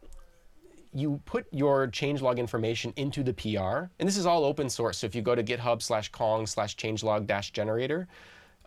[0.93, 4.99] you put your changelog information into the PR, and this is all open source.
[4.99, 8.07] So if you go to GitHub slash Kong slash changelog dash generator,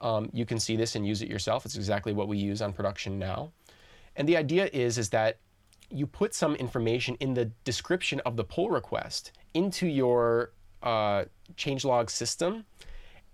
[0.00, 1.64] um, you can see this and use it yourself.
[1.64, 3.52] It's exactly what we use on production now.
[4.16, 5.38] And the idea is is that
[5.90, 10.52] you put some information in the description of the pull request into your
[10.82, 11.24] uh,
[11.56, 12.64] changelog system,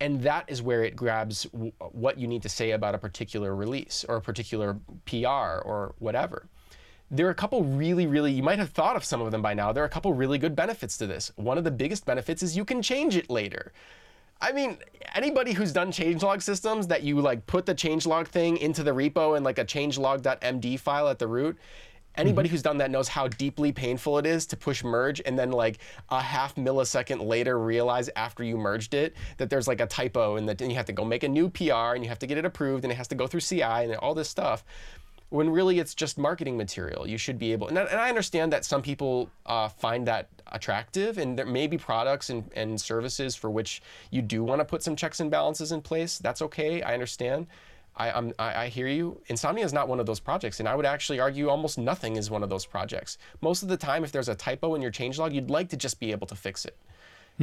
[0.00, 3.54] and that is where it grabs w- what you need to say about a particular
[3.54, 6.48] release or a particular PR or whatever.
[7.10, 9.54] There are a couple really, really, you might have thought of some of them by
[9.54, 9.72] now.
[9.72, 11.30] There are a couple really good benefits to this.
[11.36, 13.72] One of the biggest benefits is you can change it later.
[14.40, 14.78] I mean,
[15.14, 19.36] anybody who's done changelog systems that you like put the changelog thing into the repo
[19.36, 21.56] and like a changelog.md file at the root,
[22.16, 22.54] anybody mm-hmm.
[22.54, 25.78] who's done that knows how deeply painful it is to push merge and then like
[26.10, 30.48] a half millisecond later realize after you merged it that there's like a typo and
[30.48, 32.44] that you have to go make a new PR and you have to get it
[32.44, 34.64] approved and it has to go through CI and all this stuff
[35.30, 37.06] when really it's just marketing material.
[37.06, 40.28] You should be able, and I, and I understand that some people uh, find that
[40.52, 44.64] attractive, and there may be products and, and services for which you do want to
[44.64, 46.18] put some checks and balances in place.
[46.18, 46.82] That's okay.
[46.82, 47.46] I understand.
[47.96, 49.20] I, I'm, I, I hear you.
[49.26, 52.30] Insomnia is not one of those projects, and I would actually argue almost nothing is
[52.30, 53.18] one of those projects.
[53.40, 55.98] Most of the time, if there's a typo in your changelog, you'd like to just
[55.98, 56.76] be able to fix it,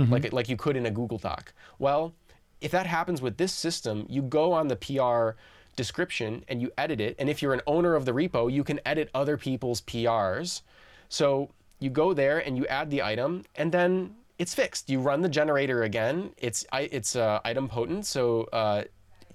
[0.10, 1.54] like like you could in a Google Doc.
[1.80, 2.14] Well,
[2.62, 5.38] if that happens with this system, you go on the PR
[5.76, 7.16] description and you edit it.
[7.20, 10.62] And if you're an owner of the repo, you can edit other people's PRs.
[11.10, 11.50] So
[11.80, 14.90] you go there and you add the item, and then it's fixed.
[14.90, 16.32] You run the generator again.
[16.38, 18.84] It's it's uh, idempotent, so uh,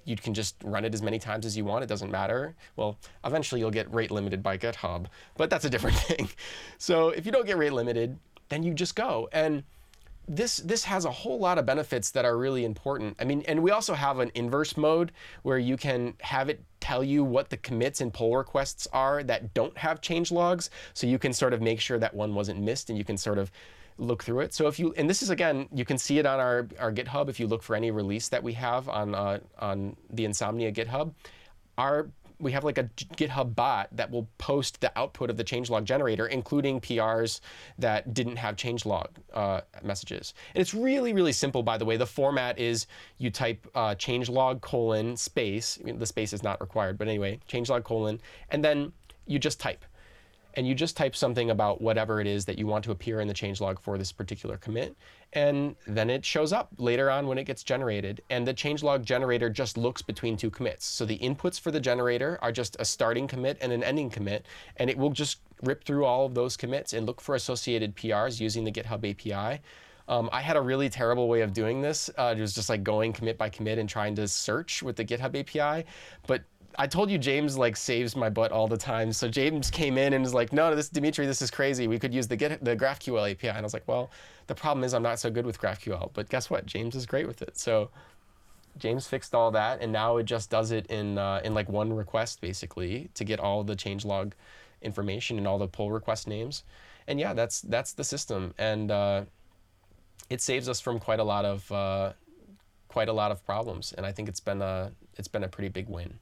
[0.03, 1.83] you can just run it as many times as you want.
[1.83, 2.55] It doesn't matter.
[2.75, 5.05] Well, eventually you'll get rate limited by GitHub,
[5.37, 6.29] but that's a different thing.
[6.79, 8.17] So if you don't get rate limited,
[8.49, 9.63] then you just go and
[10.29, 13.17] this this has a whole lot of benefits that are really important.
[13.19, 15.11] I mean, and we also have an inverse mode
[15.41, 19.53] where you can have it tell you what the commits and pull requests are that
[19.55, 22.89] don't have change logs, so you can sort of make sure that one wasn't missed,
[22.89, 23.51] and you can sort of
[23.97, 24.53] look through it.
[24.53, 27.27] So if you and this is again, you can see it on our our GitHub
[27.27, 31.11] if you look for any release that we have on uh, on the Insomnia GitHub.
[31.79, 32.09] Our
[32.39, 32.85] we have like a
[33.15, 37.41] GitHub bot that will post the output of the changelog generator, including PRs
[37.77, 40.33] that didn't have changelog uh, messages.
[40.55, 41.97] And it's really, really simple, by the way.
[41.97, 42.87] The format is
[43.17, 45.77] you type uh, changelog colon space.
[45.81, 48.93] I mean, the space is not required, but anyway, changelog colon, and then
[49.27, 49.85] you just type
[50.55, 53.27] and you just type something about whatever it is that you want to appear in
[53.27, 54.95] the changelog for this particular commit,
[55.33, 58.21] and then it shows up later on when it gets generated.
[58.29, 60.85] And the changelog generator just looks between two commits.
[60.85, 64.45] So the inputs for the generator are just a starting commit and an ending commit,
[64.77, 68.39] and it will just rip through all of those commits and look for associated PRs
[68.39, 69.61] using the GitHub API.
[70.07, 72.09] Um, I had a really terrible way of doing this.
[72.17, 75.05] Uh, it was just like going commit by commit and trying to search with the
[75.05, 75.85] GitHub API.
[76.25, 76.41] But
[76.77, 79.11] I told you James like saves my butt all the time.
[79.11, 81.87] So James came in and was like, "No, this Dimitri, this is crazy.
[81.87, 84.11] We could use the Git, the GraphQL API." And I was like, "Well,
[84.47, 86.65] the problem is I'm not so good with GraphQL, but guess what?
[86.65, 87.89] James is great with it." So
[88.77, 91.91] James fixed all that, and now it just does it in uh, in like one
[91.91, 94.33] request basically to get all the changelog
[94.81, 96.63] information and all the pull request names.
[97.07, 99.25] And yeah, that's that's the system, and uh,
[100.29, 102.13] it saves us from quite a lot of uh,
[102.87, 103.93] quite a lot of problems.
[103.93, 106.19] And I think it's been a it's been a pretty big win.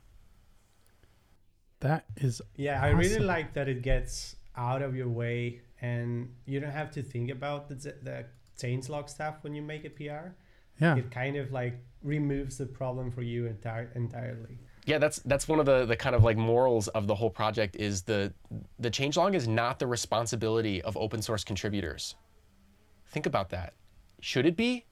[1.80, 6.60] That is Yeah, I really like that it gets out of your way and you
[6.60, 8.26] don't have to think about the, the
[8.60, 10.30] changelog stuff when you make a PR.
[10.80, 10.96] yeah.
[10.96, 14.58] It kind of like removes the problem for you entire, entirely.
[14.86, 17.76] Yeah, that's that's one of the the kind of like morals of the whole project
[17.76, 18.34] is the
[18.80, 22.16] the changelog is not the responsibility of open source contributors.
[23.10, 23.74] Think about that.
[24.22, 24.86] Should it be?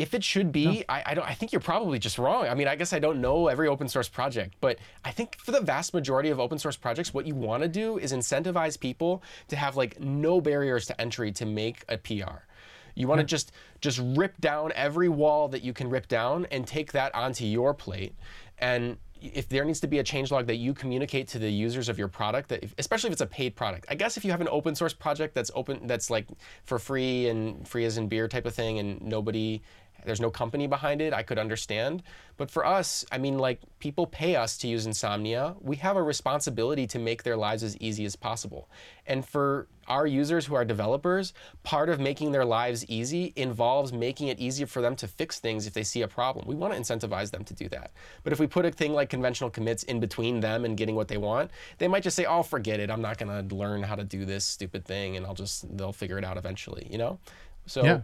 [0.00, 1.28] If it should be, I, I don't.
[1.28, 2.46] I think you're probably just wrong.
[2.46, 5.52] I mean, I guess I don't know every open source project, but I think for
[5.52, 9.22] the vast majority of open source projects, what you want to do is incentivize people
[9.48, 12.46] to have like no barriers to entry to make a PR.
[12.94, 16.66] You want to just just rip down every wall that you can rip down and
[16.66, 18.14] take that onto your plate.
[18.58, 21.98] And if there needs to be a changelog that you communicate to the users of
[21.98, 23.86] your product, that if, especially if it's a paid product.
[23.88, 26.26] I guess if you have an open source project that's open, that's like
[26.64, 29.62] for free and free as in beer type of thing, and nobody
[30.04, 32.02] there's no company behind it, I could understand.
[32.36, 35.54] But for us, I mean, like people pay us to use Insomnia.
[35.60, 38.68] We have a responsibility to make their lives as easy as possible.
[39.06, 41.34] And for our users who are developers,
[41.64, 45.66] part of making their lives easy involves making it easier for them to fix things
[45.66, 46.46] if they see a problem.
[46.46, 47.90] We want to incentivize them to do that.
[48.22, 51.08] But if we put a thing like conventional commits in between them and getting what
[51.08, 52.90] they want, they might just say, "Oh, forget it.
[52.90, 55.92] I'm not going to learn how to do this stupid thing and I'll just they'll
[55.92, 57.18] figure it out eventually," you know?
[57.66, 58.00] So Yeah.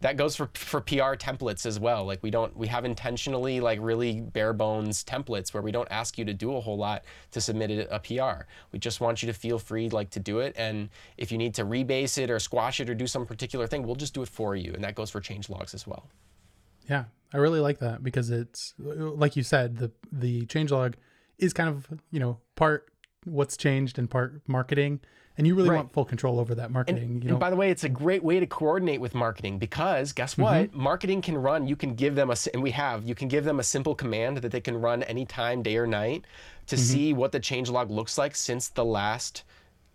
[0.00, 2.04] That goes for for PR templates as well.
[2.04, 6.18] Like we don't we have intentionally like really bare bones templates where we don't ask
[6.18, 8.44] you to do a whole lot to submit a, PR.
[8.72, 11.54] We just want you to feel free like to do it and if you need
[11.54, 14.28] to rebase it or squash it or do some particular thing, we'll just do it
[14.28, 16.08] for you and that goes for change logs as well.
[16.88, 20.94] Yeah, I really like that because it's like you said, the the changelog
[21.38, 22.88] is kind of you know part
[23.24, 25.00] what's changed and part marketing,
[25.36, 25.76] and you really Right.
[25.76, 27.02] want full control over that marketing.
[27.02, 30.12] And, you and by the way, it's a great way to coordinate with marketing because
[30.12, 30.72] guess what?
[30.72, 31.66] Marketing can run.
[31.66, 33.04] You can give them a, and we have.
[33.04, 36.24] You can give them a simple command that they can run anytime, day or night,
[36.68, 39.44] to see what the changelog looks like since the last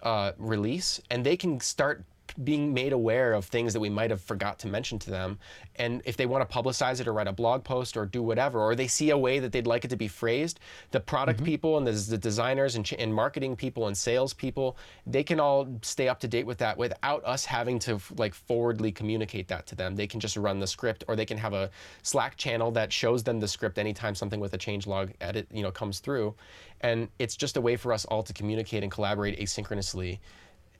[0.03, 2.03] uh, release, and they can start
[2.43, 5.39] being made aware of things that we might have forgot to mention to them.
[5.75, 8.59] And if they want to publicize it or write a blog post or do whatever,
[8.59, 10.59] or they see a way that they'd like it to be phrased,
[10.91, 11.45] the product mm-hmm.
[11.45, 15.67] people and the, the designers and, and marketing people and sales people, they can all
[15.81, 19.75] stay up to date with that without us having to like forwardly communicate that to
[19.75, 19.95] them.
[19.95, 21.69] They can just run the script or they can have a
[22.03, 25.63] Slack channel that shows them the script anytime something with a change log edit, you
[25.63, 26.35] know, comes through.
[26.81, 30.19] And it's just a way for us all to communicate and collaborate asynchronously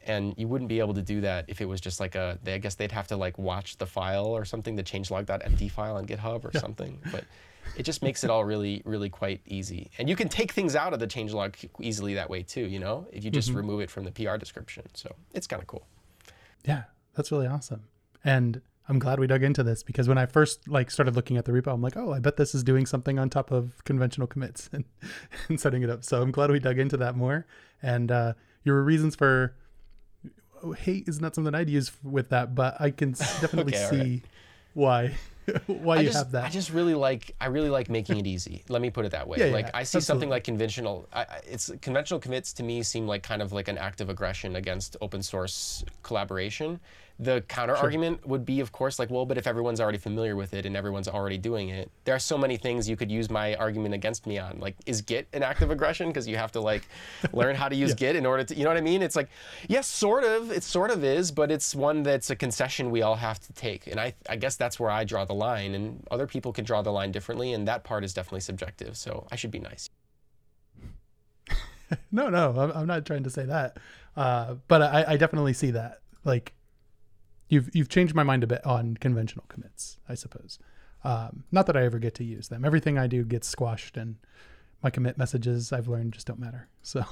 [0.06, 2.54] and you wouldn't be able to do that if it was just like a they,
[2.54, 6.06] i guess they'd have to like watch the file or something the changelog.md file on
[6.06, 7.26] github or something but
[7.78, 10.93] it just makes it all really really quite easy and you can take things out
[10.93, 14.06] of the changelog easily that way too you know if you just remove it from
[14.06, 15.86] the pr description so it's kind of cool
[16.66, 16.84] yeah,
[17.16, 17.84] that's really awesome.
[18.24, 21.45] And I'm glad we dug into this because when I first like started looking at
[21.45, 24.28] the repo, I'm like, oh, I bet this is doing something on top of conventional
[24.28, 24.86] commits and,
[25.47, 26.04] and setting it up.
[26.04, 27.45] So I'm glad we dug into that more.
[27.82, 28.34] And uh,
[28.64, 29.56] your reasons for
[30.64, 33.97] Oh, hate is not something I'd use with that, but I can definitely Okay, see
[33.97, 34.22] right.
[34.74, 35.18] why
[35.68, 36.45] why I you just, have that.
[36.45, 38.64] I just really like I really like making it easy.
[38.70, 39.38] Let me put it that way.
[39.39, 40.01] Yeah, yeah, like I see absolutely.
[40.01, 41.07] something like conventional.
[41.14, 44.55] I- it's conventional commits to me seem like kind of like an act of aggression
[44.55, 46.80] against open source collaboration.
[47.22, 50.53] The counter argument would be, of course, like, well, but if everyone's already familiar with
[50.53, 53.55] it and everyone's already doing it, there are so many things you could use my
[53.55, 54.57] argument against me on.
[54.59, 56.88] Like, is Git an act of aggression because you have to like
[57.34, 59.01] learn how to use Git in order to, you know what I mean?
[59.01, 59.28] It's like,
[59.67, 60.49] yes, sort of.
[60.49, 63.88] It sort of is, but it's one that's a concession we all have to take.
[63.88, 66.82] And I, I guess that's where I draw the line, and other people can draw
[66.82, 68.95] the line differently, and that part is definitely subjective.
[68.95, 69.89] So I should be nice.
[72.11, 73.78] no, no, I'm, I'm not trying to say that.
[74.15, 75.99] Uh, but I, I definitely see that.
[76.24, 76.53] Like,
[77.50, 80.60] you've you've changed my mind a bit on conventional commits, I suppose.
[81.04, 82.64] Um, not that I ever get to use them.
[82.64, 84.16] Everything I do gets squashed, and
[84.82, 86.70] my commit messages I've learned just don't matter.
[86.82, 87.04] So,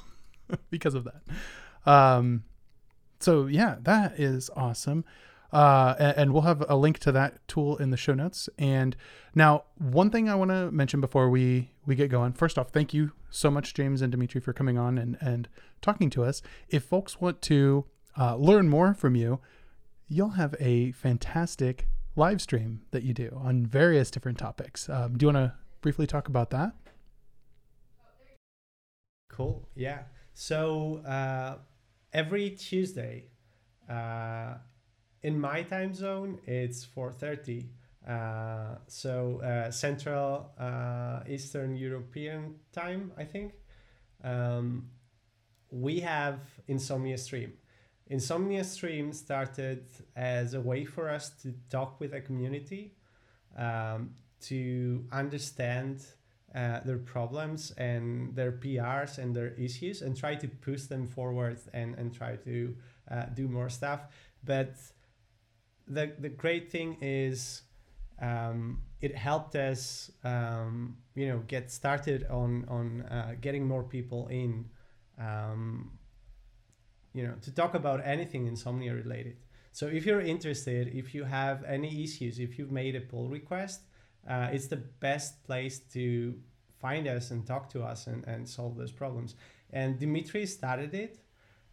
[0.70, 1.92] because of that.
[1.92, 2.44] Um,
[3.20, 5.04] so yeah, that is awesome.
[5.52, 8.50] Uh, a- and, we'll have a link to that tool in the show notes.
[8.58, 8.96] And
[9.36, 12.34] now, one thing I want to mention before we we get going.
[12.34, 15.48] First off, thank you so much, James and Dimitri, for coming on and and
[15.82, 16.42] talking to us.
[16.70, 17.86] If folks want to
[18.18, 19.40] uh, learn more from you,
[20.08, 24.90] you'll have a fantastic live stream that you do on various different topics.
[24.90, 26.74] Um, do you want to briefly talk about that?
[29.30, 29.68] Cool.
[29.76, 30.04] Yeah.
[30.34, 31.58] So uh,
[32.14, 33.26] every Tuesday,
[33.90, 34.56] uh,
[35.22, 37.70] in my time zone, it's four thirty.
[38.08, 43.54] Uh, so uh, Central uh, Eastern European time, I think.
[44.24, 44.90] Um,
[45.70, 47.54] we have Insomnia Stream.
[48.10, 49.86] Insomnia Stream started
[50.16, 52.94] as a way for us to talk with a community,
[53.58, 56.06] um, to understand
[56.56, 61.60] uh, their problems and their PRs and their issues and try to push them forward
[61.74, 62.76] and, and try to
[63.12, 64.06] uh, do more stuff.
[64.44, 64.76] But
[65.88, 67.64] the, the great thing is
[68.22, 74.28] um, it helped us, um, you know, get started on, on uh, getting more people
[74.28, 74.66] in,
[75.20, 75.92] um,
[77.18, 79.38] you know, to talk about anything insomnia related.
[79.72, 83.82] So if you're interested, if you have any issues, if you've made a pull request,
[84.28, 86.36] uh, it's the best place to
[86.80, 89.36] find us and talk to us and, and solve those problems.
[89.72, 91.20] And Dimitri started it,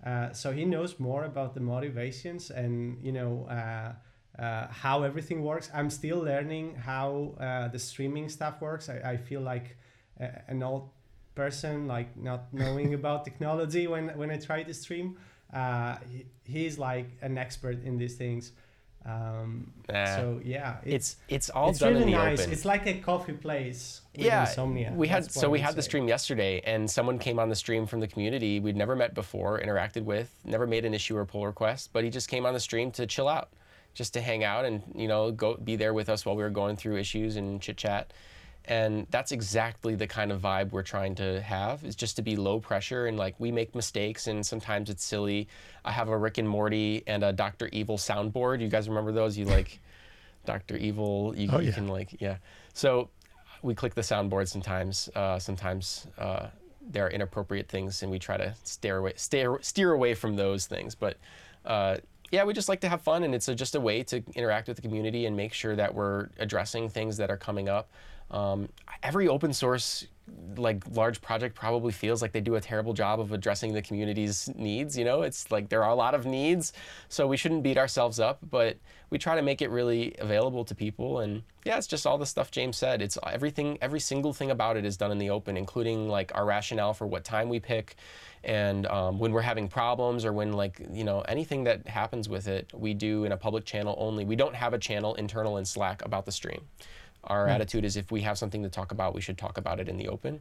[0.05, 3.93] uh, so he knows more about the motivations and you know uh,
[4.41, 5.71] uh, how everything works.
[5.73, 8.89] I'm still learning how uh, the streaming stuff works.
[8.89, 9.77] I, I feel like
[10.21, 10.91] uh, an old
[11.35, 15.17] person, like not knowing about technology when when I try to stream.
[15.55, 18.53] Uh, he, he's like an expert in these things.
[19.07, 20.17] Um, Nah.
[20.17, 22.41] so yeah, It's it's all it's done really in the nice.
[22.41, 22.53] open.
[22.53, 24.01] It's like a coffee place.
[24.17, 24.93] With yeah, insomnia.
[24.97, 27.87] we had so we would had the stream yesterday, and someone came on the stream
[27.87, 31.45] from the community we'd never met before, interacted with, never made an issue or pull
[31.47, 33.51] request, but he just came on the stream to chill out,
[33.93, 36.49] just to hang out and you know go be there with us while we were
[36.51, 38.11] going through issues and chit chat.
[38.67, 42.35] And that's exactly the kind of vibe we're trying to have is just to be
[42.37, 45.49] low pressure and like we make mistakes and sometimes it's silly.
[45.85, 47.69] I have a Rick and Morty and a Dr.
[47.73, 48.61] Evil soundboard.
[48.61, 49.37] You guys remember those?
[49.37, 49.81] You like
[50.47, 50.77] Dr.
[50.77, 51.75] Evil, you, Oh, you yeah.
[51.75, 52.37] can like yeah.
[52.73, 53.11] So
[53.63, 55.09] we click the soundboard sometimes.
[55.15, 56.47] Uh, sometimes uh,
[56.91, 60.67] there are inappropriate things, and we try to steer away, steer, steer away from those
[60.67, 60.95] things.
[60.95, 61.17] But
[61.65, 61.97] uh,
[62.31, 64.69] yeah, we just like to have fun, and it's a, just a way to interact
[64.69, 67.91] with the community and make sure that we're addressing things that are coming up.
[68.31, 68.69] Um,
[69.03, 70.07] every open source
[70.57, 74.49] like large project probably feels like they do a terrible job of addressing the community's
[74.55, 75.23] needs you know?
[75.23, 76.73] It's like there are a lot of needs
[77.09, 78.79] so we shouldn't beat ourselves up but
[79.11, 82.27] we try to make it really available to people and yeah it's just all the
[82.27, 83.03] stuff james said.
[83.03, 86.47] It's everything every single thing about it is done in the open including like our
[86.47, 87.97] rationale for what time we pick
[88.45, 92.49] and um, when we're having problems or when like you know anything that happens with
[92.49, 94.25] it we do in a public channel only.
[94.25, 96.63] We don't have a channel internal in slack about the stream
[97.27, 99.89] our attitude is if we have something to talk about, we should talk about it
[99.89, 100.41] in the open.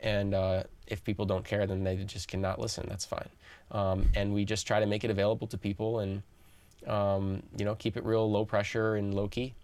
[0.00, 2.86] And uh, if people don't care, then they just cannot listen.
[2.88, 3.28] That's fine.
[3.70, 6.22] Um, and we just try to make it available to people and,
[6.86, 9.54] um, you know, keep it real low pressure and low key.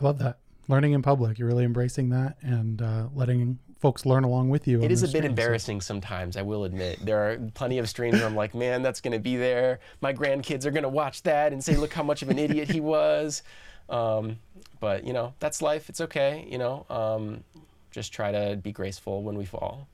[0.00, 0.38] I love that.
[0.68, 4.82] Learning in public, you're really embracing that and uh, letting folks learn along with you.
[4.82, 5.22] It is a bit streams.
[5.22, 6.98] So- embarrassing sometimes, I will admit.
[7.04, 9.78] There are plenty of streams where I'm like, man, that's going to be there.
[10.00, 12.68] My grandkids are going to watch that and say, look how much of an idiot
[12.68, 13.42] he was.
[13.88, 14.38] Um,
[14.80, 15.88] but, you know, that's life.
[15.88, 16.46] It's okay.
[16.50, 17.44] You know, um,
[17.90, 19.88] just try to be graceful when we fall.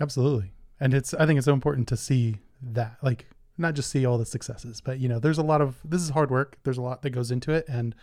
[0.00, 0.52] Absolutely.
[0.80, 2.98] And it's I think it's so important to see that.
[3.02, 6.00] Like not just see all the successes, but you know, there's a lot of this
[6.00, 6.58] is hard work.
[6.62, 7.94] There's a lot that goes into it, and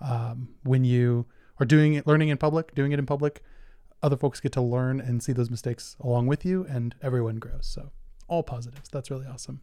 [0.00, 1.26] um, when you
[1.58, 3.42] are doing it, learning in public, doing it in public,
[4.02, 7.66] other folks get to learn and see those mistakes along with you, and everyone grows.
[7.66, 7.90] So
[8.28, 8.88] all positives.
[8.90, 9.60] That's really awesome.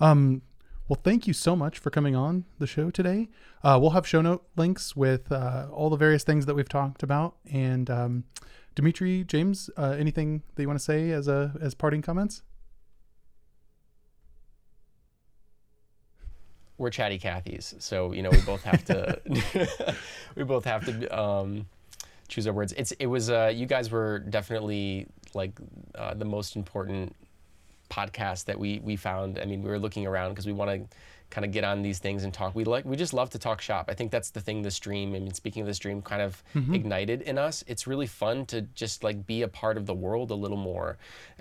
[0.00, 0.42] Um,
[0.88, 3.28] well, thank you so much for coming on the show today.
[3.62, 7.02] Uh, we'll have show note links with uh, all the various things that we've talked
[7.02, 7.36] about.
[7.50, 8.24] And um,
[8.74, 12.42] Dimitri, James, uh, anything that you want to say as a as parting comments?
[16.78, 19.20] we're chatty Cathy's, so you know we both have to
[20.36, 21.66] we both have to um,
[22.28, 22.72] choose our words.
[22.76, 25.58] It's it was uh, you guys were definitely like
[25.96, 27.14] uh, the most important
[27.90, 29.38] podcast that we we found.
[29.38, 30.96] I mean, we were looking around because we want to
[31.30, 32.54] kind of get on these things and talk.
[32.54, 33.86] We like we just love to talk shop.
[33.88, 35.14] I think that's the thing the stream.
[35.14, 36.74] I mean, speaking of the stream, kind of mm-hmm.
[36.74, 37.64] ignited in us.
[37.66, 40.96] It's really fun to just like be a part of the world a little more,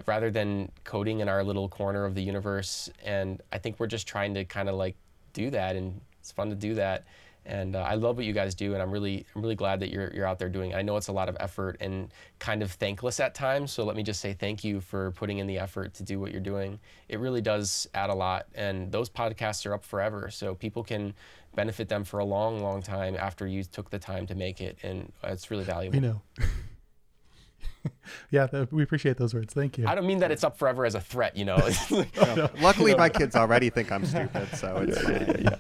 [0.06, 2.90] rather than coding in our little corner of the universe.
[3.04, 4.96] And I think we're just trying to kind of like
[5.34, 7.06] do that, and it's fun to do that.
[7.48, 9.90] And uh, I love what you guys do, and I'm really, I'm really glad that
[9.90, 10.72] you're, you're out there doing.
[10.72, 10.76] It.
[10.76, 13.72] I know it's a lot of effort and kind of thankless at times.
[13.72, 16.32] So let me just say thank you for putting in the effort to do what
[16.32, 16.80] you're doing.
[17.08, 21.14] It really does add a lot, and those podcasts are up forever, so people can
[21.56, 24.78] benefit them for a long, long time after you took the time to make it,
[24.84, 26.00] and it's really valuable.
[26.00, 26.22] We know.
[28.30, 29.54] yeah, th- we appreciate those words.
[29.54, 29.88] Thank you.
[29.88, 31.58] I don't mean that it's up forever as a threat, you know.
[32.62, 35.60] Luckily, my kids already think I'm stupid, so it's fine.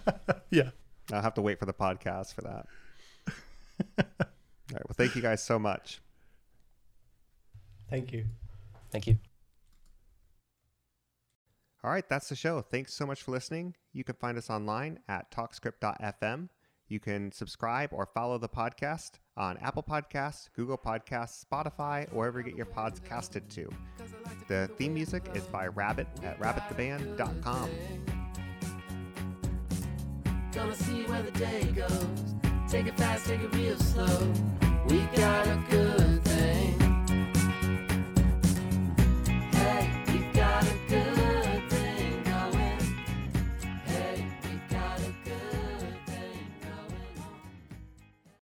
[0.49, 0.69] yeah.
[1.11, 2.65] I'll have to wait for the podcast for that.
[3.99, 4.05] All
[4.73, 4.83] right.
[4.87, 6.01] Well, thank you guys so much.
[7.89, 8.25] Thank you.
[8.91, 9.17] Thank you.
[11.83, 12.61] All right, that's the show.
[12.61, 13.75] Thanks so much for listening.
[13.93, 16.49] You can find us online at talkscript.fm.
[16.89, 22.39] You can subscribe or follow the podcast on Apple Podcasts, Google Podcasts, Spotify, or wherever
[22.39, 23.69] you get your pods casted to.
[24.47, 27.69] The theme music is by Rabbit at rabbittheband.com.
[30.57, 32.33] Gonna see where the day goes.
[32.67, 34.33] Take it fast, take it real slow.
[34.87, 36.06] We got a good